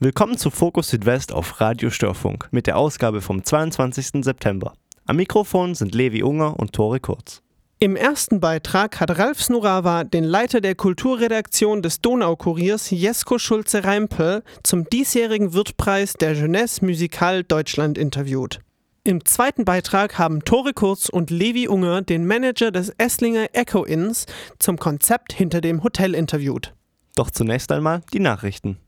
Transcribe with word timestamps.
Willkommen 0.00 0.36
zu 0.36 0.50
Fokus 0.50 0.88
Südwest 0.88 1.30
auf 1.30 1.60
Radio 1.60 1.88
Störfunk 1.88 2.48
mit 2.50 2.66
der 2.66 2.76
Ausgabe 2.76 3.20
vom 3.20 3.44
22. 3.44 4.24
September. 4.24 4.74
Am 5.06 5.14
Mikrofon 5.14 5.76
sind 5.76 5.94
Levi 5.94 6.24
Unger 6.24 6.58
und 6.58 6.72
Tore 6.72 6.98
Kurz. 6.98 7.42
Im 7.78 7.94
ersten 7.94 8.40
Beitrag 8.40 8.98
hat 8.98 9.16
Ralf 9.18 9.40
Snurawa 9.40 10.02
den 10.02 10.24
Leiter 10.24 10.60
der 10.60 10.74
Kulturredaktion 10.74 11.80
des 11.80 12.00
Donaukuriers 12.00 12.90
Jesko 12.90 13.38
Schulze-Reimpel 13.38 14.42
zum 14.64 14.84
diesjährigen 14.90 15.52
Wirtpreis 15.52 16.14
der 16.14 16.32
Jeunesse 16.32 16.84
Musicale 16.84 17.44
Deutschland 17.44 17.96
interviewt. 17.96 18.58
Im 19.04 19.24
zweiten 19.24 19.64
Beitrag 19.64 20.18
haben 20.18 20.44
Tore 20.44 20.72
Kurz 20.72 21.08
und 21.08 21.30
Levi 21.30 21.68
Unger 21.68 22.02
den 22.02 22.26
Manager 22.26 22.72
des 22.72 22.88
Esslinger 22.98 23.46
Echo 23.52 23.84
Inns 23.84 24.26
zum 24.58 24.76
Konzept 24.76 25.32
hinter 25.32 25.60
dem 25.60 25.84
Hotel 25.84 26.16
interviewt. 26.16 26.74
Doch 27.14 27.30
zunächst 27.30 27.70
einmal 27.70 28.02
die 28.12 28.20
Nachrichten. 28.20 28.78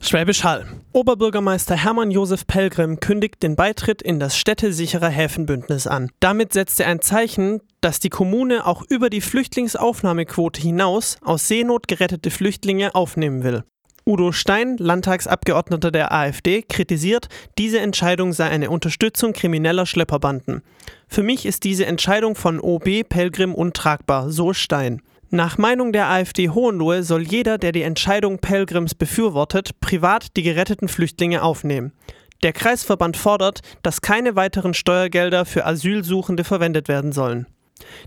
Schwäbisch 0.00 0.44
Hall. 0.44 0.66
Oberbürgermeister 0.92 1.76
Hermann 1.76 2.10
Josef 2.10 2.46
Pelgrim 2.46 3.00
kündigt 3.00 3.42
den 3.42 3.56
Beitritt 3.56 4.02
in 4.02 4.20
das 4.20 4.36
Städtesicherer 4.36 5.08
Häfenbündnis 5.08 5.86
an. 5.86 6.10
Damit 6.20 6.52
setzt 6.52 6.78
er 6.80 6.88
ein 6.88 7.00
Zeichen, 7.00 7.60
dass 7.80 8.00
die 8.00 8.10
Kommune 8.10 8.66
auch 8.66 8.82
über 8.88 9.10
die 9.10 9.20
Flüchtlingsaufnahmequote 9.20 10.60
hinaus 10.60 11.16
aus 11.22 11.48
Seenot 11.48 11.88
gerettete 11.88 12.30
Flüchtlinge 12.30 12.94
aufnehmen 12.94 13.42
will. 13.42 13.64
Udo 14.06 14.32
Stein, 14.32 14.76
Landtagsabgeordneter 14.76 15.90
der 15.90 16.12
AfD, 16.12 16.60
kritisiert, 16.60 17.28
diese 17.56 17.80
Entscheidung 17.80 18.34
sei 18.34 18.50
eine 18.50 18.68
Unterstützung 18.68 19.32
krimineller 19.32 19.86
Schlepperbanden. 19.86 20.62
Für 21.08 21.22
mich 21.22 21.46
ist 21.46 21.64
diese 21.64 21.86
Entscheidung 21.86 22.34
von 22.34 22.60
OB 22.60 23.08
Pelgrim 23.08 23.54
untragbar, 23.54 24.28
so 24.28 24.52
Stein. 24.52 25.00
Nach 25.34 25.58
Meinung 25.58 25.92
der 25.92 26.06
AfD 26.06 26.50
Hohenlohe 26.50 27.02
soll 27.02 27.22
jeder, 27.22 27.58
der 27.58 27.72
die 27.72 27.82
Entscheidung 27.82 28.38
Pelgrims 28.38 28.94
befürwortet, 28.94 29.80
privat 29.80 30.36
die 30.36 30.44
geretteten 30.44 30.86
Flüchtlinge 30.86 31.42
aufnehmen. 31.42 31.90
Der 32.44 32.52
Kreisverband 32.52 33.16
fordert, 33.16 33.58
dass 33.82 34.00
keine 34.00 34.36
weiteren 34.36 34.74
Steuergelder 34.74 35.44
für 35.44 35.66
Asylsuchende 35.66 36.44
verwendet 36.44 36.86
werden 36.86 37.10
sollen. 37.10 37.48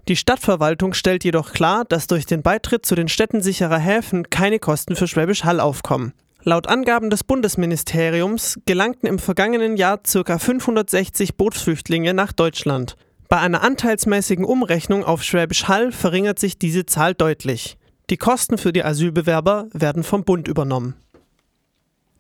Die 0.08 0.16
Stadtverwaltung 0.16 0.94
stellt 0.94 1.26
jedoch 1.26 1.52
klar, 1.52 1.84
dass 1.84 2.08
durch 2.08 2.26
den 2.26 2.44
Beitritt 2.44 2.86
zu 2.86 2.96
den 2.96 3.10
Städten 3.10 3.42
sicherer 3.42 3.78
Häfen 3.78 4.30
keine 4.30 4.60
Kosten 4.60 4.96
für 4.96 5.10
Schwäbisch 5.10 5.44
Hall 5.44 5.60
aufkommen. 5.60 6.14
Laut 6.44 6.68
Angaben 6.68 7.10
des 7.10 7.26
Bundesministeriums 7.26 8.58
gelangten 8.66 9.06
im 9.06 9.20
vergangenen 9.20 9.76
Jahr 9.76 9.98
ca. 9.98 10.40
560 10.40 11.36
Bootsflüchtlinge 11.36 12.14
nach 12.14 12.32
Deutschland. 12.32 12.96
Bei 13.30 13.40
einer 13.40 13.62
anteilsmäßigen 13.62 14.46
Umrechnung 14.46 15.04
auf 15.04 15.22
Schwäbisch 15.22 15.68
Hall 15.68 15.92
verringert 15.92 16.40
sich 16.40 16.58
diese 16.58 16.86
Zahl 16.86 17.14
deutlich. 17.14 17.78
Die 18.10 18.16
Kosten 18.16 18.58
für 18.58 18.72
die 18.72 18.86
Asylbewerber 18.86 19.68
werden 19.74 20.04
vom 20.04 20.24
Bund 20.24 20.48
übernommen. 20.48 20.96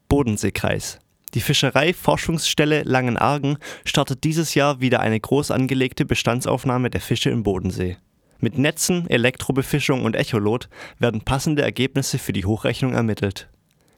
Bodenseekreis. 0.09 0.99
Die 1.33 1.39
Fischereiforschungsstelle 1.39 2.83
Langenargen 2.83 3.57
startet 3.85 4.25
dieses 4.25 4.53
Jahr 4.53 4.81
wieder 4.81 4.99
eine 4.99 5.19
groß 5.19 5.51
angelegte 5.51 6.03
Bestandsaufnahme 6.03 6.89
der 6.89 6.99
Fische 6.99 7.29
im 7.29 7.43
Bodensee. 7.43 7.97
Mit 8.39 8.57
Netzen, 8.57 9.09
Elektrobefischung 9.09 10.03
und 10.03 10.15
Echolot 10.15 10.67
werden 10.99 11.21
passende 11.21 11.61
Ergebnisse 11.61 12.19
für 12.19 12.33
die 12.33 12.45
Hochrechnung 12.45 12.93
ermittelt. 12.93 13.49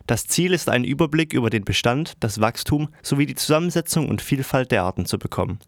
Das 0.05 0.25
Ziel 0.25 0.53
ist 0.53 0.69
ein 0.69 0.83
Überblick 0.83 1.33
über 1.33 1.49
den 1.49 1.65
Bestand, 1.65 2.13
das 2.19 2.39
Wachstum 2.39 2.89
sowie 3.01 3.25
die 3.25 3.35
Zusammensetzung 3.35 4.09
und 4.09 4.21
Vielfalt 4.21 4.71
der 4.71 4.83
Arten 4.83 5.05
zu 5.05 5.17
bekommen. 5.17 5.59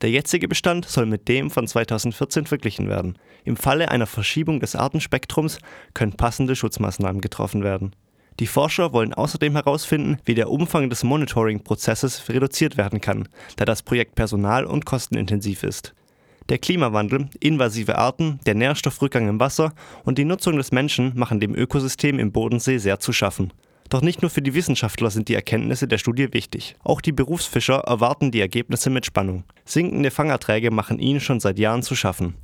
Der 0.00 0.10
jetzige 0.10 0.46
Bestand 0.46 0.84
soll 0.86 1.06
mit 1.06 1.26
dem 1.28 1.50
von 1.50 1.66
2014 1.66 2.46
verglichen 2.46 2.88
werden. 2.88 3.18
Im 3.44 3.56
Falle 3.56 3.90
einer 3.90 4.06
Verschiebung 4.06 4.60
des 4.60 4.76
Artenspektrums 4.76 5.58
können 5.92 6.12
passende 6.12 6.54
Schutzmaßnahmen 6.54 7.20
getroffen 7.20 7.64
werden. 7.64 7.96
Die 8.38 8.46
Forscher 8.46 8.92
wollen 8.92 9.12
außerdem 9.12 9.54
herausfinden, 9.54 10.18
wie 10.24 10.34
der 10.34 10.50
Umfang 10.50 10.88
des 10.90 11.02
Monitoring-Prozesses 11.02 12.28
reduziert 12.28 12.76
werden 12.76 13.00
kann, 13.00 13.28
da 13.56 13.64
das 13.64 13.82
Projekt 13.82 14.14
personal- 14.14 14.64
und 14.64 14.86
kostenintensiv 14.86 15.64
ist. 15.64 15.94
Der 16.48 16.58
Klimawandel, 16.58 17.28
invasive 17.40 17.98
Arten, 17.98 18.38
der 18.46 18.54
Nährstoffrückgang 18.54 19.28
im 19.28 19.40
Wasser 19.40 19.74
und 20.04 20.16
die 20.18 20.24
Nutzung 20.24 20.56
des 20.56 20.70
Menschen 20.70 21.12
machen 21.18 21.40
dem 21.40 21.54
Ökosystem 21.54 22.20
im 22.20 22.30
Bodensee 22.30 22.78
sehr 22.78 23.00
zu 23.00 23.12
schaffen. 23.12 23.52
Doch 23.88 24.02
nicht 24.02 24.20
nur 24.20 24.30
für 24.30 24.42
die 24.42 24.52
Wissenschaftler 24.52 25.10
sind 25.10 25.28
die 25.28 25.34
Erkenntnisse 25.34 25.88
der 25.88 25.96
Studie 25.96 26.32
wichtig. 26.34 26.76
Auch 26.84 27.00
die 27.00 27.12
Berufsfischer 27.12 27.78
erwarten 27.86 28.30
die 28.30 28.40
Ergebnisse 28.40 28.90
mit 28.90 29.06
Spannung. 29.06 29.44
Sinkende 29.64 30.10
Fangerträge 30.10 30.70
machen 30.70 30.98
ihnen 30.98 31.20
schon 31.20 31.40
seit 31.40 31.58
Jahren 31.58 31.82
zu 31.82 31.94
schaffen. 31.94 32.34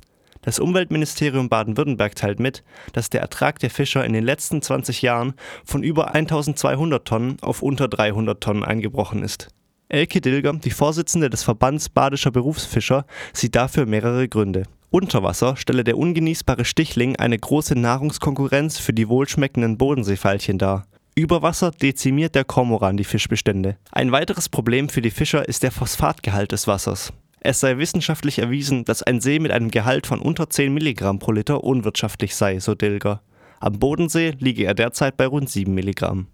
Das 0.41 0.59
Umweltministerium 0.59 1.49
Baden-Württemberg 1.49 2.15
teilt 2.15 2.39
mit, 2.39 2.63
dass 2.93 3.09
der 3.09 3.21
Ertrag 3.21 3.59
der 3.59 3.69
Fischer 3.69 4.05
in 4.05 4.13
den 4.13 4.23
letzten 4.23 4.61
20 4.61 5.01
Jahren 5.01 5.33
von 5.63 5.83
über 5.83 6.13
1200 6.13 7.05
Tonnen 7.05 7.37
auf 7.41 7.61
unter 7.61 7.87
300 7.87 8.41
Tonnen 8.41 8.63
eingebrochen 8.63 9.23
ist. 9.23 9.49
Elke 9.87 10.21
Dilger, 10.21 10.53
die 10.53 10.71
Vorsitzende 10.71 11.29
des 11.29 11.43
Verbands 11.43 11.89
Badischer 11.89 12.31
Berufsfischer, 12.31 13.05
sieht 13.33 13.55
dafür 13.55 13.85
mehrere 13.85 14.27
Gründe. 14.27 14.63
Unter 14.89 15.55
stelle 15.55 15.83
der 15.83 15.97
ungenießbare 15.97 16.65
Stichling 16.65 17.17
eine 17.17 17.37
große 17.37 17.77
Nahrungskonkurrenz 17.77 18.79
für 18.79 18.93
die 18.93 19.09
wohlschmeckenden 19.09 19.77
Bodenseefeilchen 19.77 20.57
dar. 20.57 20.87
Über 21.17 21.41
Wasser 21.41 21.71
dezimiert 21.71 22.35
der 22.35 22.43
Kormoran 22.43 22.97
die 22.97 23.05
Fischbestände. 23.05 23.77
Ein 23.89 24.11
weiteres 24.11 24.49
Problem 24.49 24.89
für 24.89 25.01
die 25.01 25.11
Fischer 25.11 25.47
ist 25.47 25.63
der 25.63 25.71
Phosphatgehalt 25.71 26.51
des 26.51 26.67
Wassers. 26.67 27.13
Es 27.39 27.61
sei 27.61 27.77
wissenschaftlich 27.77 28.39
erwiesen, 28.39 28.83
dass 28.83 29.01
ein 29.01 29.21
See 29.21 29.39
mit 29.39 29.51
einem 29.51 29.71
Gehalt 29.71 30.07
von 30.07 30.19
unter 30.19 30.49
10 30.49 30.73
Milligramm 30.73 31.19
pro 31.19 31.31
Liter 31.31 31.63
unwirtschaftlich 31.63 32.35
sei, 32.35 32.59
so 32.59 32.75
Dilger. 32.75 33.21
Am 33.61 33.79
Bodensee 33.79 34.33
liege 34.39 34.65
er 34.65 34.73
derzeit 34.73 35.15
bei 35.15 35.25
rund 35.25 35.49
7 35.49 35.73
Milligramm. 35.73 36.27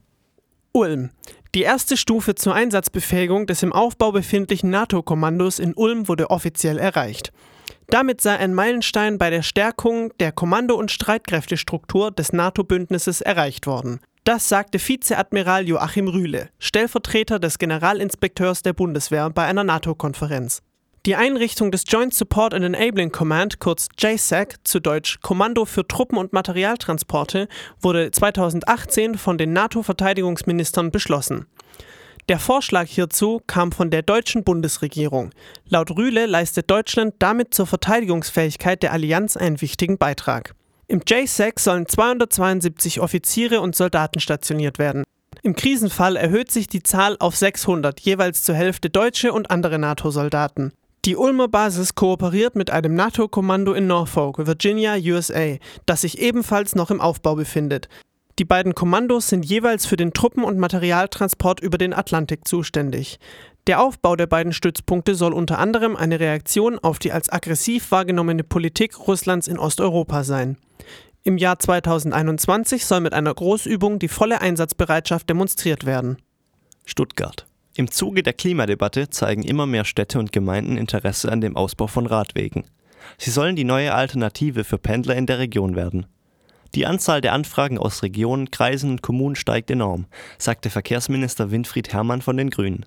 Ulm. 0.72 1.12
Die 1.54 1.62
erste 1.62 1.96
Stufe 1.96 2.34
zur 2.34 2.56
Einsatzbefähigung 2.56 3.46
des 3.46 3.62
im 3.62 3.74
Aufbau 3.74 4.12
befindlichen 4.12 4.72
NATO-Kommandos 4.72 5.60
in 5.60 5.76
Ulm 5.76 6.08
wurde 6.08 6.32
offiziell 6.32 6.80
erreicht. 6.80 7.32
Damit 7.88 8.22
sei 8.22 8.38
ein 8.38 8.56
Meilenstein 8.56 9.20
bei 9.20 9.30
der 9.30 9.44
Stärkung 9.44 10.12
der 10.20 10.32
Kommando- 10.32 10.78
und 10.80 10.90
Streitkräftestruktur 10.90 12.10
des 12.10 12.34
NATO-Bündnisses 12.34 13.22
erreicht 13.22 13.68
worden. 13.68 14.00
Das 14.24 14.48
sagte 14.48 14.78
Vizeadmiral 14.78 15.68
Joachim 15.68 16.08
Rühle, 16.08 16.50
Stellvertreter 16.60 17.40
des 17.40 17.58
Generalinspekteurs 17.58 18.62
der 18.62 18.74
Bundeswehr 18.74 19.32
bei 19.32 19.46
einer 19.46 19.64
NATO-Konferenz. 19.64 20.62
Die 21.08 21.16
Einrichtung 21.16 21.72
des 21.72 21.86
Joint 21.88 22.14
Support 22.14 22.54
and 22.54 22.64
Enabling 22.64 23.12
Command, 23.12 23.60
kurz 23.60 23.88
JSAC, 23.98 24.60
zu 24.64 24.80
Deutsch 24.80 25.22
Kommando 25.24 25.66
für 25.66 25.88
Truppen- 25.88 26.20
und 26.20 26.34
Materialtransporte, 26.34 27.48
wurde 27.82 28.12
2018 28.12 29.18
von 29.18 29.40
den 29.40 29.54
NATO-Verteidigungsministern 29.54 30.92
beschlossen. 30.92 31.48
Der 32.30 32.38
Vorschlag 32.38 32.86
hierzu 32.88 33.42
kam 33.48 33.72
von 33.72 33.90
der 33.90 34.04
deutschen 34.04 34.44
Bundesregierung. 34.44 35.32
Laut 35.68 35.90
Rühle 35.98 36.28
leistet 36.28 36.70
Deutschland 36.70 37.16
damit 37.18 37.56
zur 37.56 37.66
Verteidigungsfähigkeit 37.66 38.84
der 38.84 38.94
Allianz 38.94 39.36
einen 39.36 39.62
wichtigen 39.62 39.98
Beitrag. 39.98 40.54
Im 40.92 41.04
JSAC 41.08 41.58
sollen 41.58 41.88
272 41.88 43.00
Offiziere 43.00 43.62
und 43.62 43.78
Soldaten 43.78 44.20
stationiert 44.20 44.78
werden. 44.78 45.06
Im 45.42 45.56
Krisenfall 45.56 46.18
erhöht 46.18 46.52
sich 46.52 46.68
die 46.68 46.84
Zahl 46.84 47.16
auf 47.22 47.38
600, 47.38 48.02
jeweils 48.02 48.44
zur 48.44 48.56
Hälfte 48.56 48.90
deutsche 48.90 49.32
und 49.32 49.52
andere 49.52 49.80
NATO-Soldaten. 49.80 50.74
Die 51.06 51.16
Ulmer 51.16 51.48
Basis 51.48 51.96
kooperiert 51.96 52.58
mit 52.58 52.72
einem 52.72 52.94
NATO-Kommando 52.94 53.72
in 53.72 53.88
Norfolk, 53.88 54.46
Virginia, 54.46 54.98
USA, 54.98 55.56
das 55.86 56.02
sich 56.02 56.20
ebenfalls 56.20 56.76
noch 56.76 56.92
im 56.92 57.00
Aufbau 57.00 57.36
befindet. 57.36 57.88
Die 58.38 58.46
beiden 58.46 58.76
Kommandos 58.76 59.30
sind 59.30 59.46
jeweils 59.46 59.86
für 59.86 59.96
den 59.96 60.12
Truppen- 60.12 60.44
und 60.44 60.58
Materialtransport 60.58 61.62
über 61.62 61.78
den 61.78 61.94
Atlantik 61.94 62.46
zuständig. 62.46 63.18
Der 63.68 63.80
Aufbau 63.80 64.16
der 64.16 64.26
beiden 64.28 64.54
Stützpunkte 64.54 65.14
soll 65.14 65.34
unter 65.34 65.60
anderem 65.60 65.96
eine 65.96 66.20
Reaktion 66.20 66.80
auf 66.80 66.98
die 66.98 67.12
als 67.12 67.32
aggressiv 67.32 67.92
wahrgenommene 67.92 68.44
Politik 68.44 69.08
Russlands 69.08 69.48
in 69.48 69.60
Osteuropa 69.60 70.24
sein. 70.24 70.58
Im 71.24 71.38
Jahr 71.38 71.60
2021 71.60 72.86
soll 72.86 73.02
mit 73.02 73.14
einer 73.14 73.34
Großübung 73.34 74.00
die 74.00 74.08
volle 74.08 74.42
Einsatzbereitschaft 74.42 75.30
demonstriert 75.30 75.86
werden. 75.86 76.18
Stuttgart. 76.86 77.46
Im 77.76 77.92
Zuge 77.92 78.24
der 78.24 78.34
Klimadebatte 78.34 79.12
zeigen 79.12 79.44
immer 79.44 79.68
mehr 79.68 79.86
Städte 79.86 80.18
und 80.18 80.32
Gemeinden 80.32 80.78
Interesse 80.78 81.32
an 81.32 81.40
dem 81.40 81.56
Ausbau 81.56 81.86
von 81.86 82.08
Radwegen. 82.08 82.64
Sie 83.20 83.30
sollen 83.30 83.56
die 83.56 83.64
neue 83.64 83.94
Alternative 83.94 84.64
für 84.64 84.80
Pendler 84.80 85.16
in 85.16 85.28
der 85.28 85.38
Region 85.38 85.76
werden. 85.76 86.08
Die 86.74 86.86
Anzahl 86.86 87.22
der 87.22 87.34
Anfragen 87.34 87.78
aus 87.78 88.02
Regionen, 88.02 88.50
Kreisen 88.50 88.92
und 88.92 89.02
Kommunen 89.02 89.36
steigt 89.36 89.70
enorm, 89.70 90.06
sagte 90.38 90.70
Verkehrsminister 90.70 91.52
Winfried 91.52 91.94
Herrmann 91.94 92.22
von 92.22 92.38
den 92.38 92.50
Grünen. 92.50 92.86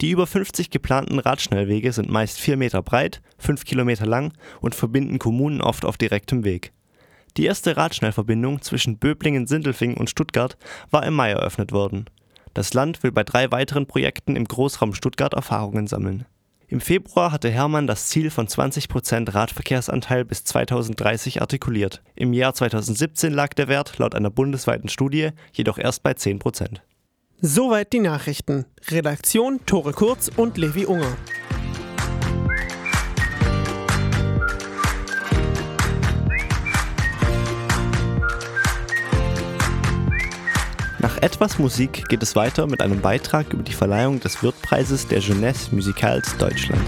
Die 0.00 0.12
über 0.12 0.28
50 0.28 0.70
geplanten 0.70 1.18
Radschnellwege 1.18 1.92
sind 1.92 2.08
meist 2.08 2.38
4 2.38 2.56
Meter 2.56 2.82
breit, 2.82 3.20
5 3.38 3.64
Kilometer 3.64 4.06
lang 4.06 4.32
und 4.60 4.76
verbinden 4.76 5.18
Kommunen 5.18 5.60
oft 5.60 5.84
auf 5.84 5.96
direktem 5.96 6.44
Weg. 6.44 6.72
Die 7.36 7.44
erste 7.44 7.76
Radschnellverbindung 7.76 8.62
zwischen 8.62 8.98
Böblingen-Sindelfingen 8.98 9.96
und 9.96 10.08
Stuttgart 10.08 10.56
war 10.90 11.04
im 11.04 11.14
Mai 11.14 11.30
eröffnet 11.30 11.72
worden. 11.72 12.06
Das 12.54 12.74
Land 12.74 13.02
will 13.02 13.12
bei 13.12 13.24
drei 13.24 13.50
weiteren 13.50 13.86
Projekten 13.86 14.36
im 14.36 14.44
Großraum 14.44 14.94
Stuttgart 14.94 15.34
Erfahrungen 15.34 15.86
sammeln. 15.86 16.26
Im 16.68 16.80
Februar 16.80 17.32
hatte 17.32 17.50
Hermann 17.50 17.86
das 17.86 18.08
Ziel 18.08 18.30
von 18.30 18.46
20 18.46 18.88
Prozent 18.88 19.34
Radverkehrsanteil 19.34 20.24
bis 20.24 20.44
2030 20.44 21.40
artikuliert. 21.40 22.02
Im 22.14 22.32
Jahr 22.32 22.54
2017 22.54 23.32
lag 23.32 23.54
der 23.54 23.68
Wert 23.68 23.98
laut 23.98 24.14
einer 24.14 24.30
bundesweiten 24.30 24.88
Studie 24.88 25.30
jedoch 25.52 25.78
erst 25.78 26.02
bei 26.02 26.14
10 26.14 26.38
Prozent. 26.38 26.82
Soweit 27.40 27.92
die 27.92 28.00
Nachrichten. 28.00 28.64
Redaktion 28.88 29.60
Tore 29.64 29.92
Kurz 29.92 30.28
und 30.34 30.58
Levi 30.58 30.86
Unger. 30.86 31.16
Nach 40.98 41.16
etwas 41.22 41.60
Musik 41.60 42.08
geht 42.08 42.24
es 42.24 42.34
weiter 42.34 42.66
mit 42.66 42.82
einem 42.82 43.00
Beitrag 43.00 43.52
über 43.52 43.62
die 43.62 43.72
Verleihung 43.72 44.18
des 44.18 44.42
Wirtpreises 44.42 45.06
der 45.06 45.20
Jeunesse 45.20 45.72
Musicals 45.72 46.36
Deutschland. 46.38 46.82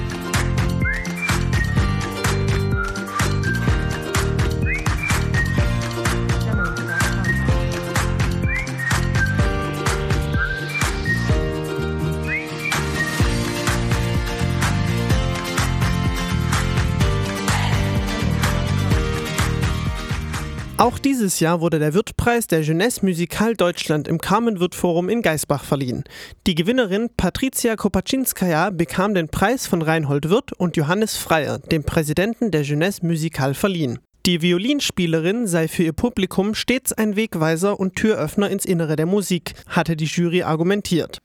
Auch 20.81 20.99
dieses 20.99 21.41
Jahr 21.41 21.61
wurde 21.61 21.79
der 21.79 21.93
Wirtpreis 21.93 22.47
der 22.47 22.63
Jeunesse 22.63 23.05
Musicale 23.05 23.55
Deutschland 23.55 24.09
im 24.09 24.17
Carmen-Wirt-Forum 24.17 25.11
in 25.11 25.21
Geisbach 25.21 25.63
verliehen. 25.63 26.05
Die 26.47 26.55
Gewinnerin 26.55 27.11
Patricia 27.19 27.77
Kopaczynskaja 27.77 28.71
bekam 28.71 29.13
den 29.13 29.29
Preis 29.29 29.67
von 29.67 29.83
Reinhold 29.83 30.31
Wirth 30.31 30.55
und 30.55 30.79
Johannes 30.79 31.19
Freier, 31.19 31.59
dem 31.59 31.85
Präsidenten 31.85 32.51
der 32.51 32.63
Jeunesse 32.63 33.05
Musicale, 33.05 33.53
verliehen. 33.53 33.99
Die 34.25 34.41
Violinspielerin 34.41 35.47
sei 35.47 35.69
für 35.69 35.83
ihr 35.83 35.93
Publikum 35.93 36.55
stets 36.55 36.95
ein 36.95 37.15
Wegweiser 37.15 37.79
und 37.79 37.97
Türöffner 37.97 38.49
ins 38.49 38.65
Innere 38.65 38.97
der 38.97 39.05
Musik, 39.05 39.53
hatte 39.69 39.97
die 39.97 40.07
Jury 40.07 40.45
argumentiert. 40.45 41.19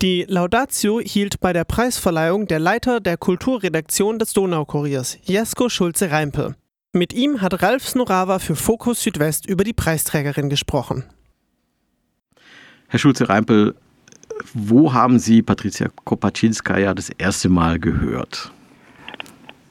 Die 0.00 0.24
Laudatio 0.26 1.00
hielt 1.00 1.38
bei 1.40 1.52
der 1.52 1.64
Preisverleihung 1.64 2.46
der 2.46 2.60
Leiter 2.60 2.98
der 2.98 3.18
Kulturredaktion 3.18 4.18
des 4.18 4.32
Donaukuriers, 4.32 5.18
Jesko 5.22 5.68
Schulze-Reimpel. 5.68 6.54
Mit 6.94 7.14
ihm 7.14 7.40
hat 7.40 7.62
Ralf 7.62 7.88
Snorawa 7.88 8.38
für 8.38 8.54
Fokus 8.54 9.02
Südwest 9.02 9.48
über 9.48 9.64
die 9.64 9.72
Preisträgerin 9.72 10.50
gesprochen. 10.50 11.04
Herr 12.86 12.98
Schulze-Reimpel, 12.98 13.74
wo 14.52 14.92
haben 14.92 15.18
Sie 15.18 15.40
Patricia 15.40 15.88
Kopaczynskaja 16.04 16.92
das 16.92 17.08
erste 17.08 17.48
Mal 17.48 17.78
gehört? 17.78 18.52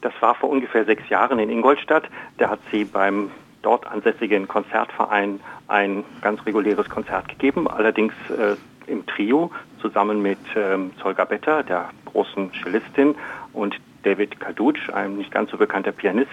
Das 0.01 0.13
war 0.19 0.33
vor 0.33 0.49
ungefähr 0.49 0.83
sechs 0.85 1.07
Jahren 1.09 1.37
in 1.37 1.51
Ingolstadt. 1.51 2.05
Da 2.39 2.49
hat 2.49 2.59
sie 2.71 2.85
beim 2.85 3.29
dort 3.61 3.85
ansässigen 3.85 4.47
Konzertverein 4.47 5.39
ein 5.67 6.03
ganz 6.21 6.43
reguläres 6.47 6.89
Konzert 6.89 7.27
gegeben, 7.27 7.67
allerdings 7.67 8.13
äh, 8.31 8.55
im 8.91 9.05
Trio 9.05 9.51
zusammen 9.79 10.23
mit 10.23 10.39
ähm, 10.55 10.89
Zolga 10.99 11.25
Better, 11.25 11.61
der 11.61 11.91
großen 12.05 12.51
Cellistin, 12.63 13.13
und 13.53 13.75
David 14.01 14.39
Kadutsch, 14.39 14.89
einem 14.89 15.17
nicht 15.17 15.31
ganz 15.31 15.51
so 15.51 15.57
bekannter 15.57 15.91
Pianist. 15.91 16.31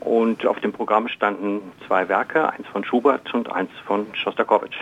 Und 0.00 0.46
auf 0.46 0.60
dem 0.60 0.72
Programm 0.72 1.08
standen 1.08 1.60
zwei 1.86 2.08
Werke, 2.08 2.50
eins 2.50 2.66
von 2.68 2.84
Schubert 2.84 3.32
und 3.34 3.50
eins 3.52 3.70
von 3.86 4.06
Schostakowitsch. 4.14 4.76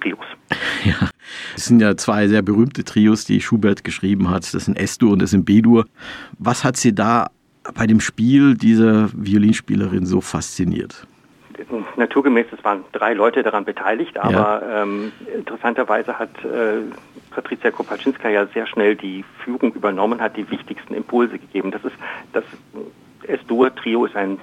Trios. 0.00 0.24
Ja, 0.82 1.10
es 1.54 1.66
sind 1.66 1.80
ja 1.80 1.94
zwei 1.96 2.26
sehr 2.26 2.40
berühmte 2.40 2.84
Trios, 2.84 3.26
die 3.26 3.42
Schubert 3.42 3.84
geschrieben 3.84 4.30
hat. 4.30 4.54
Das 4.54 4.64
sind 4.64 4.78
S-Dur 4.78 5.12
und 5.12 5.20
das 5.20 5.30
sind 5.30 5.44
B-Dur. 5.44 5.84
Was 6.38 6.64
hat 6.64 6.78
Sie 6.78 6.94
da 6.94 7.30
bei 7.74 7.86
dem 7.86 8.00
Spiel 8.00 8.54
dieser 8.54 9.10
Violinspielerin 9.12 10.06
so 10.06 10.22
fasziniert? 10.22 11.06
Naturgemäß, 11.96 12.46
es 12.56 12.64
waren 12.64 12.84
drei 12.92 13.12
Leute 13.12 13.42
daran 13.42 13.66
beteiligt, 13.66 14.16
aber 14.18 14.62
ja. 14.62 14.82
ähm, 14.82 15.12
interessanterweise 15.36 16.18
hat 16.18 16.30
äh, 16.44 16.80
Patricia 17.30 17.70
Kopaczynska 17.70 18.30
ja 18.30 18.46
sehr 18.46 18.66
schnell 18.66 18.96
die 18.96 19.24
Führung 19.44 19.74
übernommen, 19.74 20.20
hat 20.20 20.36
die 20.38 20.50
wichtigsten 20.50 20.94
Impulse 20.94 21.38
gegeben. 21.38 21.70
Das 21.70 21.84
ist 21.84 21.96
das 22.32 22.44
S-Dur-Trio 23.30 24.06
ist 24.06 24.16
ein 24.16 24.38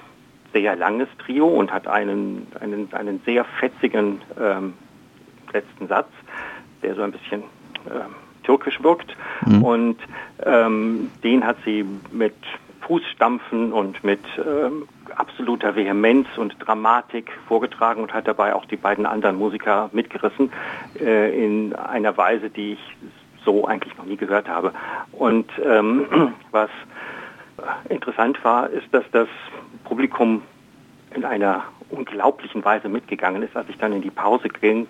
sehr 0.52 0.76
langes 0.76 1.08
Trio 1.18 1.46
und 1.46 1.72
hat 1.72 1.86
einen, 1.86 2.46
einen, 2.60 2.88
einen 2.92 3.20
sehr 3.24 3.44
fetzigen 3.44 4.20
ähm, 4.40 4.74
letzten 5.52 5.88
Satz, 5.88 6.08
der 6.82 6.94
so 6.94 7.02
ein 7.02 7.12
bisschen 7.12 7.42
ähm, 7.86 8.14
türkisch 8.44 8.82
wirkt. 8.82 9.16
Mhm. 9.46 9.62
Und 9.62 9.96
ähm, 10.44 11.10
den 11.22 11.44
hat 11.44 11.56
sie 11.64 11.84
mit 12.10 12.34
Fußstampfen 12.80 13.72
und 13.72 14.02
mit 14.02 14.20
ähm, 14.38 14.88
absoluter 15.14 15.76
Vehemenz 15.76 16.26
und 16.36 16.56
Dramatik 16.58 17.30
vorgetragen 17.46 18.02
und 18.02 18.14
hat 18.14 18.26
dabei 18.26 18.54
auch 18.54 18.64
die 18.64 18.76
beiden 18.76 19.04
anderen 19.04 19.36
Musiker 19.36 19.90
mitgerissen 19.92 20.50
äh, 20.98 21.44
in 21.44 21.74
einer 21.74 22.16
Weise, 22.16 22.48
die 22.48 22.72
ich 22.72 22.96
so 23.44 23.66
eigentlich 23.66 23.96
noch 23.98 24.06
nie 24.06 24.16
gehört 24.16 24.48
habe. 24.48 24.72
Und 25.12 25.50
ähm, 25.64 26.06
was 26.50 26.70
interessant 27.88 28.42
war, 28.44 28.70
ist, 28.70 28.86
dass 28.92 29.04
das 29.12 29.28
Publikum 29.84 30.42
in 31.14 31.24
einer 31.24 31.64
unglaublichen 31.90 32.64
Weise 32.64 32.88
mitgegangen 32.88 33.42
ist. 33.42 33.56
Als 33.56 33.68
ich 33.68 33.78
dann 33.78 33.92
in 33.92 34.02
die 34.02 34.10
Pause 34.10 34.48
ging, 34.48 34.86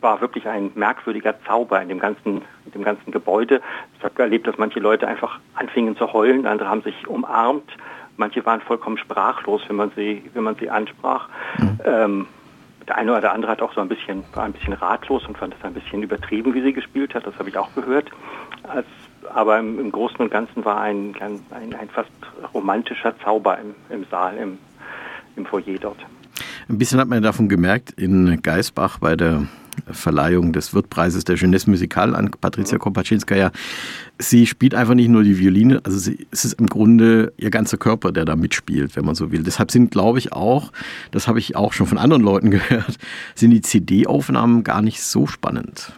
war 0.00 0.20
wirklich 0.20 0.46
ein 0.48 0.70
merkwürdiger 0.74 1.34
Zauber 1.46 1.80
in 1.82 1.88
dem 1.88 1.98
ganzen, 1.98 2.42
in 2.64 2.72
dem 2.74 2.84
ganzen 2.84 3.10
Gebäude. 3.10 3.60
Ich 3.98 4.04
habe 4.04 4.22
erlebt, 4.22 4.46
dass 4.46 4.58
manche 4.58 4.80
Leute 4.80 5.06
einfach 5.06 5.38
anfingen 5.54 5.96
zu 5.96 6.12
heulen, 6.12 6.46
andere 6.46 6.68
haben 6.68 6.82
sich 6.82 7.06
umarmt, 7.06 7.70
manche 8.16 8.44
waren 8.46 8.60
vollkommen 8.60 8.98
sprachlos, 8.98 9.62
wenn 9.68 9.76
man 9.76 9.90
sie, 9.96 10.22
wenn 10.34 10.44
man 10.44 10.56
sie 10.56 10.70
ansprach. 10.70 11.28
Mhm. 11.58 11.80
Ähm, 11.84 12.26
der 12.88 12.96
eine 12.96 13.16
oder 13.16 13.32
andere 13.32 13.52
hat 13.52 13.62
auch 13.62 13.72
so 13.74 13.80
ein 13.80 13.88
bisschen, 13.88 14.24
war 14.34 14.44
ein 14.44 14.52
bisschen 14.52 14.72
ratlos 14.72 15.24
und 15.26 15.38
fand 15.38 15.54
es 15.54 15.64
ein 15.64 15.74
bisschen 15.74 16.02
übertrieben, 16.02 16.54
wie 16.54 16.62
sie 16.62 16.72
gespielt 16.72 17.14
hat. 17.14 17.26
Das 17.26 17.38
habe 17.38 17.48
ich 17.48 17.56
auch 17.56 17.72
gehört. 17.74 18.10
Als 18.64 18.86
aber 19.34 19.58
im, 19.58 19.78
im, 19.78 19.92
Großen 19.92 20.18
und 20.18 20.30
Ganzen 20.30 20.64
war 20.64 20.80
ein, 20.80 21.14
ein, 21.20 21.40
ein 21.50 21.88
fast 21.88 22.10
romantischer 22.54 23.14
Zauber 23.20 23.58
im, 23.58 23.74
im 23.94 24.04
Saal, 24.10 24.36
im, 24.36 24.58
im 25.36 25.46
Foyer 25.46 25.78
dort. 25.80 25.98
Ein 26.68 26.78
bisschen 26.78 27.00
hat 27.00 27.08
man 27.08 27.22
davon 27.22 27.48
gemerkt 27.48 27.90
in 27.92 28.40
Geisbach 28.42 28.98
bei 28.98 29.16
der 29.16 29.46
Verleihung 29.90 30.52
des 30.52 30.74
Wirtpreises 30.74 31.24
der 31.24 31.36
Jeunesse 31.36 31.70
Musicale 31.70 32.16
an 32.16 32.30
Patricia 32.30 32.76
mhm. 32.76 32.80
Kopaczynskaja. 32.80 33.50
Sie 34.18 34.46
spielt 34.46 34.74
einfach 34.74 34.94
nicht 34.94 35.08
nur 35.08 35.22
die 35.22 35.38
Violine, 35.38 35.80
also 35.84 35.98
sie, 35.98 36.26
es 36.30 36.44
ist 36.44 36.60
im 36.60 36.66
Grunde 36.66 37.32
ihr 37.36 37.50
ganzer 37.50 37.78
Körper, 37.78 38.12
der 38.12 38.24
da 38.24 38.36
mitspielt, 38.36 38.96
wenn 38.96 39.04
man 39.04 39.14
so 39.14 39.32
will. 39.32 39.42
Deshalb 39.42 39.70
sind, 39.70 39.90
glaube 39.90 40.18
ich, 40.18 40.32
auch, 40.32 40.72
das 41.10 41.28
habe 41.28 41.38
ich 41.38 41.56
auch 41.56 41.72
schon 41.72 41.86
von 41.86 41.98
anderen 41.98 42.22
Leuten 42.22 42.50
gehört, 42.50 42.98
sind 43.34 43.50
die 43.50 43.62
CD-Aufnahmen 43.62 44.64
gar 44.64 44.82
nicht 44.82 45.02
so 45.02 45.26
spannend. 45.26 45.92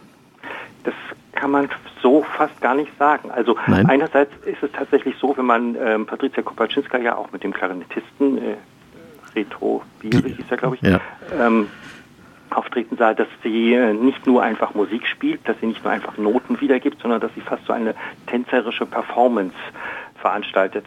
Das 0.83 0.93
kann 1.33 1.51
man 1.51 1.69
so 2.03 2.21
fast 2.21 2.61
gar 2.61 2.75
nicht 2.75 2.91
sagen. 2.99 3.31
Also 3.31 3.55
Nein. 3.65 3.89
einerseits 3.89 4.31
ist 4.45 4.61
es 4.61 4.71
tatsächlich 4.71 5.15
so, 5.17 5.35
wenn 5.35 5.45
man 5.45 5.75
ähm, 5.83 6.05
Patricia 6.05 6.43
Kopaczynska 6.43 6.99
ja 6.99 7.15
auch 7.15 7.31
mit 7.31 7.43
dem 7.43 7.53
Klarinettisten, 7.53 8.37
äh, 8.37 8.55
Retro 9.35 9.81
Bieri 9.99 10.35
hieß 10.35 10.45
er, 10.51 10.57
glaube 10.57 10.75
ich, 10.75 10.81
ja. 10.83 10.99
ähm, 11.39 11.67
auftreten 12.51 12.97
sah, 12.97 13.15
dass 13.15 13.27
sie 13.41 13.73
äh, 13.73 13.93
nicht 13.93 14.27
nur 14.27 14.43
einfach 14.43 14.75
Musik 14.75 15.07
spielt, 15.07 15.47
dass 15.47 15.59
sie 15.59 15.65
nicht 15.65 15.83
nur 15.83 15.91
einfach 15.91 16.17
Noten 16.17 16.61
wiedergibt, 16.61 17.01
sondern 17.01 17.19
dass 17.19 17.33
sie 17.33 17.41
fast 17.41 17.65
so 17.65 17.73
eine 17.73 17.95
tänzerische 18.27 18.85
Performance 18.85 19.55
veranstaltet, 20.21 20.85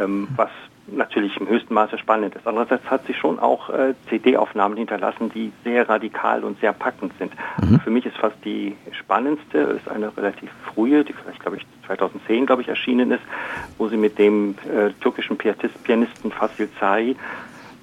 ähm, 0.00 0.28
was 0.36 0.50
natürlich 0.86 1.36
im 1.36 1.48
höchsten 1.48 1.74
Maße 1.74 1.98
spannend 1.98 2.34
ist. 2.34 2.46
Andererseits 2.46 2.84
hat 2.90 3.06
sie 3.06 3.14
schon 3.14 3.38
auch 3.38 3.70
äh, 3.70 3.94
CD-Aufnahmen 4.08 4.76
hinterlassen, 4.76 5.30
die 5.32 5.52
sehr 5.64 5.88
radikal 5.88 6.44
und 6.44 6.58
sehr 6.60 6.72
packend 6.72 7.12
sind. 7.18 7.32
Mhm. 7.60 7.80
Für 7.80 7.90
mich 7.90 8.04
ist 8.04 8.16
fast 8.16 8.36
die 8.44 8.76
spannendste, 8.92 9.58
ist 9.58 9.88
eine 9.88 10.14
relativ 10.16 10.50
frühe, 10.64 11.04
die 11.04 11.12
vielleicht, 11.12 11.40
glaube 11.40 11.58
ich, 11.58 11.66
2010, 11.86 12.46
glaube 12.46 12.62
ich, 12.62 12.68
erschienen 12.68 13.12
ist, 13.12 13.22
wo 13.78 13.88
sie 13.88 13.96
mit 13.96 14.18
dem 14.18 14.56
äh, 14.68 14.90
türkischen 15.00 15.36
Pianist, 15.36 15.82
Pianisten 15.84 16.32
Fasil 16.32 16.68
Zai 16.80 17.14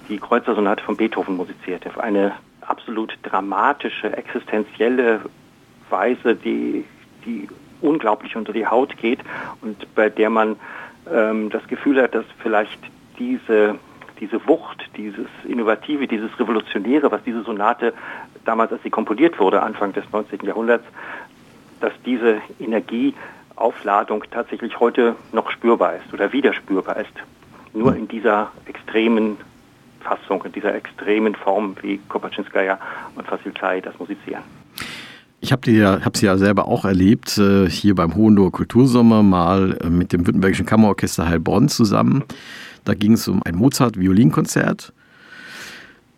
die 0.08 0.18
Kreuzersonate 0.18 0.82
von 0.82 0.96
Beethoven 0.96 1.36
musizierte. 1.36 1.88
Auf 1.88 1.98
eine 1.98 2.32
absolut 2.60 3.16
dramatische, 3.22 4.16
existenzielle 4.16 5.20
Weise, 5.88 6.34
die, 6.34 6.84
die 7.24 7.48
unglaublich 7.80 8.36
unter 8.36 8.52
die 8.52 8.66
Haut 8.66 8.96
geht 8.96 9.20
und 9.62 9.94
bei 9.94 10.10
der 10.10 10.30
man 10.30 10.56
ähm, 11.10 11.50
das 11.50 11.66
Gefühl 11.68 12.02
hat, 12.02 12.14
dass 12.14 12.24
vielleicht 12.42 12.78
diese, 13.18 13.76
diese 14.18 14.46
Wucht, 14.46 14.88
dieses 14.96 15.28
Innovative, 15.44 16.06
dieses 16.06 16.38
Revolutionäre, 16.38 17.10
was 17.10 17.22
diese 17.24 17.42
Sonate 17.42 17.92
damals, 18.44 18.72
als 18.72 18.82
sie 18.82 18.90
komponiert 18.90 19.38
wurde, 19.38 19.62
Anfang 19.62 19.92
des 19.92 20.04
19. 20.12 20.40
Jahrhunderts, 20.42 20.84
dass 21.80 21.92
diese 22.04 22.40
Energieaufladung 22.58 24.24
tatsächlich 24.30 24.80
heute 24.80 25.16
noch 25.32 25.50
spürbar 25.50 25.96
ist 25.96 26.12
oder 26.12 26.32
wieder 26.32 26.52
spürbar 26.52 26.96
ist. 26.96 27.12
Nur 27.72 27.94
in 27.94 28.08
dieser 28.08 28.50
extremen 28.66 29.36
Fassung, 30.00 30.42
in 30.44 30.52
dieser 30.52 30.74
extremen 30.74 31.34
Form, 31.34 31.76
wie 31.82 31.98
Kopaczynskaja 32.08 32.78
und 33.14 33.26
Fasilkai 33.26 33.80
das 33.80 33.98
musizieren. 33.98 34.59
Ich 35.50 35.52
habe 35.52 35.68
ja, 35.72 36.00
hab 36.04 36.16
sie 36.16 36.26
ja 36.26 36.38
selber 36.38 36.68
auch 36.68 36.84
erlebt, 36.84 37.36
äh, 37.36 37.68
hier 37.68 37.96
beim 37.96 38.14
Hohenloher 38.14 38.52
Kultursommer 38.52 39.24
mal 39.24 39.76
äh, 39.82 39.90
mit 39.90 40.12
dem 40.12 40.24
Württembergischen 40.24 40.64
Kammerorchester 40.64 41.26
Heilbronn 41.26 41.68
zusammen. 41.68 42.22
Da 42.84 42.94
ging 42.94 43.14
es 43.14 43.26
um 43.26 43.42
ein 43.42 43.56
Mozart-Violinkonzert. 43.56 44.92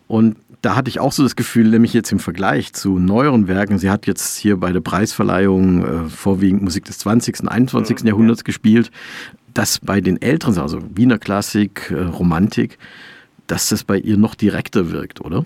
Und 0.07 0.35
da 0.61 0.75
hatte 0.75 0.89
ich 0.89 0.99
auch 0.99 1.11
so 1.11 1.23
das 1.23 1.35
Gefühl, 1.35 1.69
nämlich 1.69 1.93
jetzt 1.93 2.11
im 2.11 2.19
Vergleich 2.19 2.73
zu 2.73 2.99
neueren 2.99 3.47
Werken, 3.47 3.79
sie 3.79 3.89
hat 3.89 4.05
jetzt 4.05 4.37
hier 4.37 4.57
bei 4.57 4.71
der 4.71 4.81
Preisverleihung 4.81 5.83
äh, 5.83 6.09
vorwiegend 6.09 6.61
Musik 6.61 6.85
des 6.85 6.99
20. 6.99 7.39
und 7.39 7.47
21. 7.47 8.01
Mhm, 8.01 8.07
Jahrhunderts 8.09 8.41
ja. 8.41 8.43
gespielt, 8.43 8.91
dass 9.55 9.79
bei 9.79 9.99
den 9.99 10.21
älteren, 10.21 10.59
also 10.59 10.79
Wiener 10.93 11.17
Klassik, 11.17 11.89
äh, 11.89 12.03
Romantik, 12.03 12.77
dass 13.47 13.69
das 13.69 13.83
bei 13.83 13.97
ihr 13.97 14.17
noch 14.17 14.35
direkter 14.35 14.91
wirkt, 14.91 15.21
oder? 15.21 15.43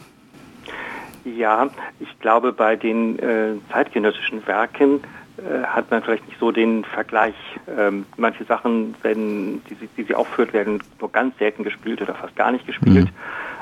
Ja, 1.36 1.69
ich 2.00 2.19
glaube, 2.19 2.53
bei 2.53 2.75
den 2.75 3.19
äh, 3.19 3.55
zeitgenössischen 3.72 4.46
Werken 4.48 5.01
äh, 5.38 5.63
hat 5.63 5.91
man 5.91 6.01
vielleicht 6.01 6.25
nicht 6.27 6.39
so 6.39 6.51
den 6.51 6.86
Vergleich. 6.86 7.36
Ähm, 7.77 8.05
manche 8.15 8.46
Sachen, 8.46 8.96
wenn 9.01 9.62
die, 9.65 9.75
die, 9.98 10.03
sie 10.03 10.15
aufführt, 10.15 10.53
werden 10.53 10.81
nur 11.00 11.12
ganz 11.12 11.38
selten 11.38 11.63
gespielt 11.63 12.01
oder 12.01 12.13
fast 12.13 12.36
gar 12.36 12.51
nicht 12.51 12.65
gespielt 12.65 13.10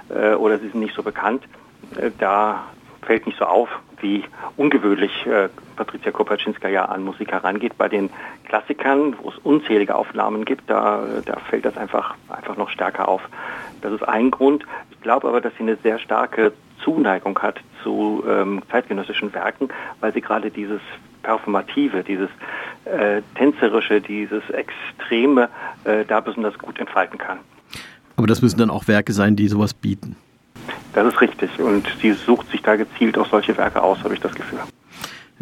mhm. 0.10 0.16
äh, 0.16 0.34
oder 0.36 0.60
sie 0.60 0.68
sind 0.68 0.82
nicht 0.82 0.94
so 0.94 1.02
bekannt. 1.02 1.44
Äh, 1.98 2.12
da 2.20 2.66
fällt 3.02 3.26
nicht 3.26 3.40
so 3.40 3.46
auf, 3.46 3.70
wie 4.00 4.24
ungewöhnlich 4.58 5.26
äh, 5.26 5.50
Patricia 5.76 6.12
Kopaczynska 6.12 6.68
ja 6.68 6.86
an 6.86 7.04
Musik 7.04 7.32
herangeht. 7.32 7.78
Bei 7.78 7.90
den 7.90 8.10
Klassikern, 8.48 9.16
wo 9.22 9.30
es 9.30 9.38
unzählige 9.40 9.96
Aufnahmen 9.96 10.46
gibt, 10.46 10.70
da, 10.70 11.04
da 11.26 11.40
fällt 11.50 11.66
das 11.66 11.78
einfach, 11.78 12.16
einfach 12.30 12.58
noch 12.58 12.70
stärker 12.70 13.08
auf. 13.08 13.22
Das 13.82 13.92
ist 13.92 14.08
ein 14.08 14.30
Grund. 14.30 14.66
Ich 14.92 15.02
glaube 15.02 15.28
aber, 15.28 15.42
dass 15.42 15.54
sie 15.58 15.64
eine 15.64 15.78
sehr 15.78 16.00
starke 16.00 16.54
Zuneigung 16.84 17.38
hat 17.40 17.60
zu 17.84 18.24
ähm, 18.28 18.62
zeitgenössischen 18.72 19.34
Werken, 19.34 19.70
weil 20.00 20.14
sie 20.14 20.22
gerade 20.22 20.52
dieses 20.52 20.82
Performative, 21.24 22.04
dieses 22.04 22.30
äh, 22.86 23.22
Tänzerische, 23.36 24.02
dieses 24.02 24.44
Extreme 24.50 25.50
äh, 25.84 26.06
da 26.06 26.20
besonders 26.20 26.58
gut 26.58 26.80
entfalten 26.80 27.18
kann. 27.18 27.40
Aber 28.16 28.28
das 28.28 28.42
müssen 28.42 28.60
dann 28.60 28.70
auch 28.70 28.88
Werke 28.88 29.14
sein, 29.14 29.36
die 29.36 29.48
sowas 29.48 29.74
bieten. 29.74 30.16
Das 30.94 31.06
ist 31.06 31.20
richtig. 31.20 31.60
Und 31.60 31.88
sie 32.02 32.14
sucht 32.14 32.50
sich 32.52 32.62
da 32.62 32.76
gezielt 32.76 33.18
auch 33.18 33.28
solche 33.28 33.58
Werke 33.58 33.82
aus, 33.82 34.04
habe 34.04 34.14
ich 34.14 34.22
das 34.22 34.34
Gefühl. 34.34 34.60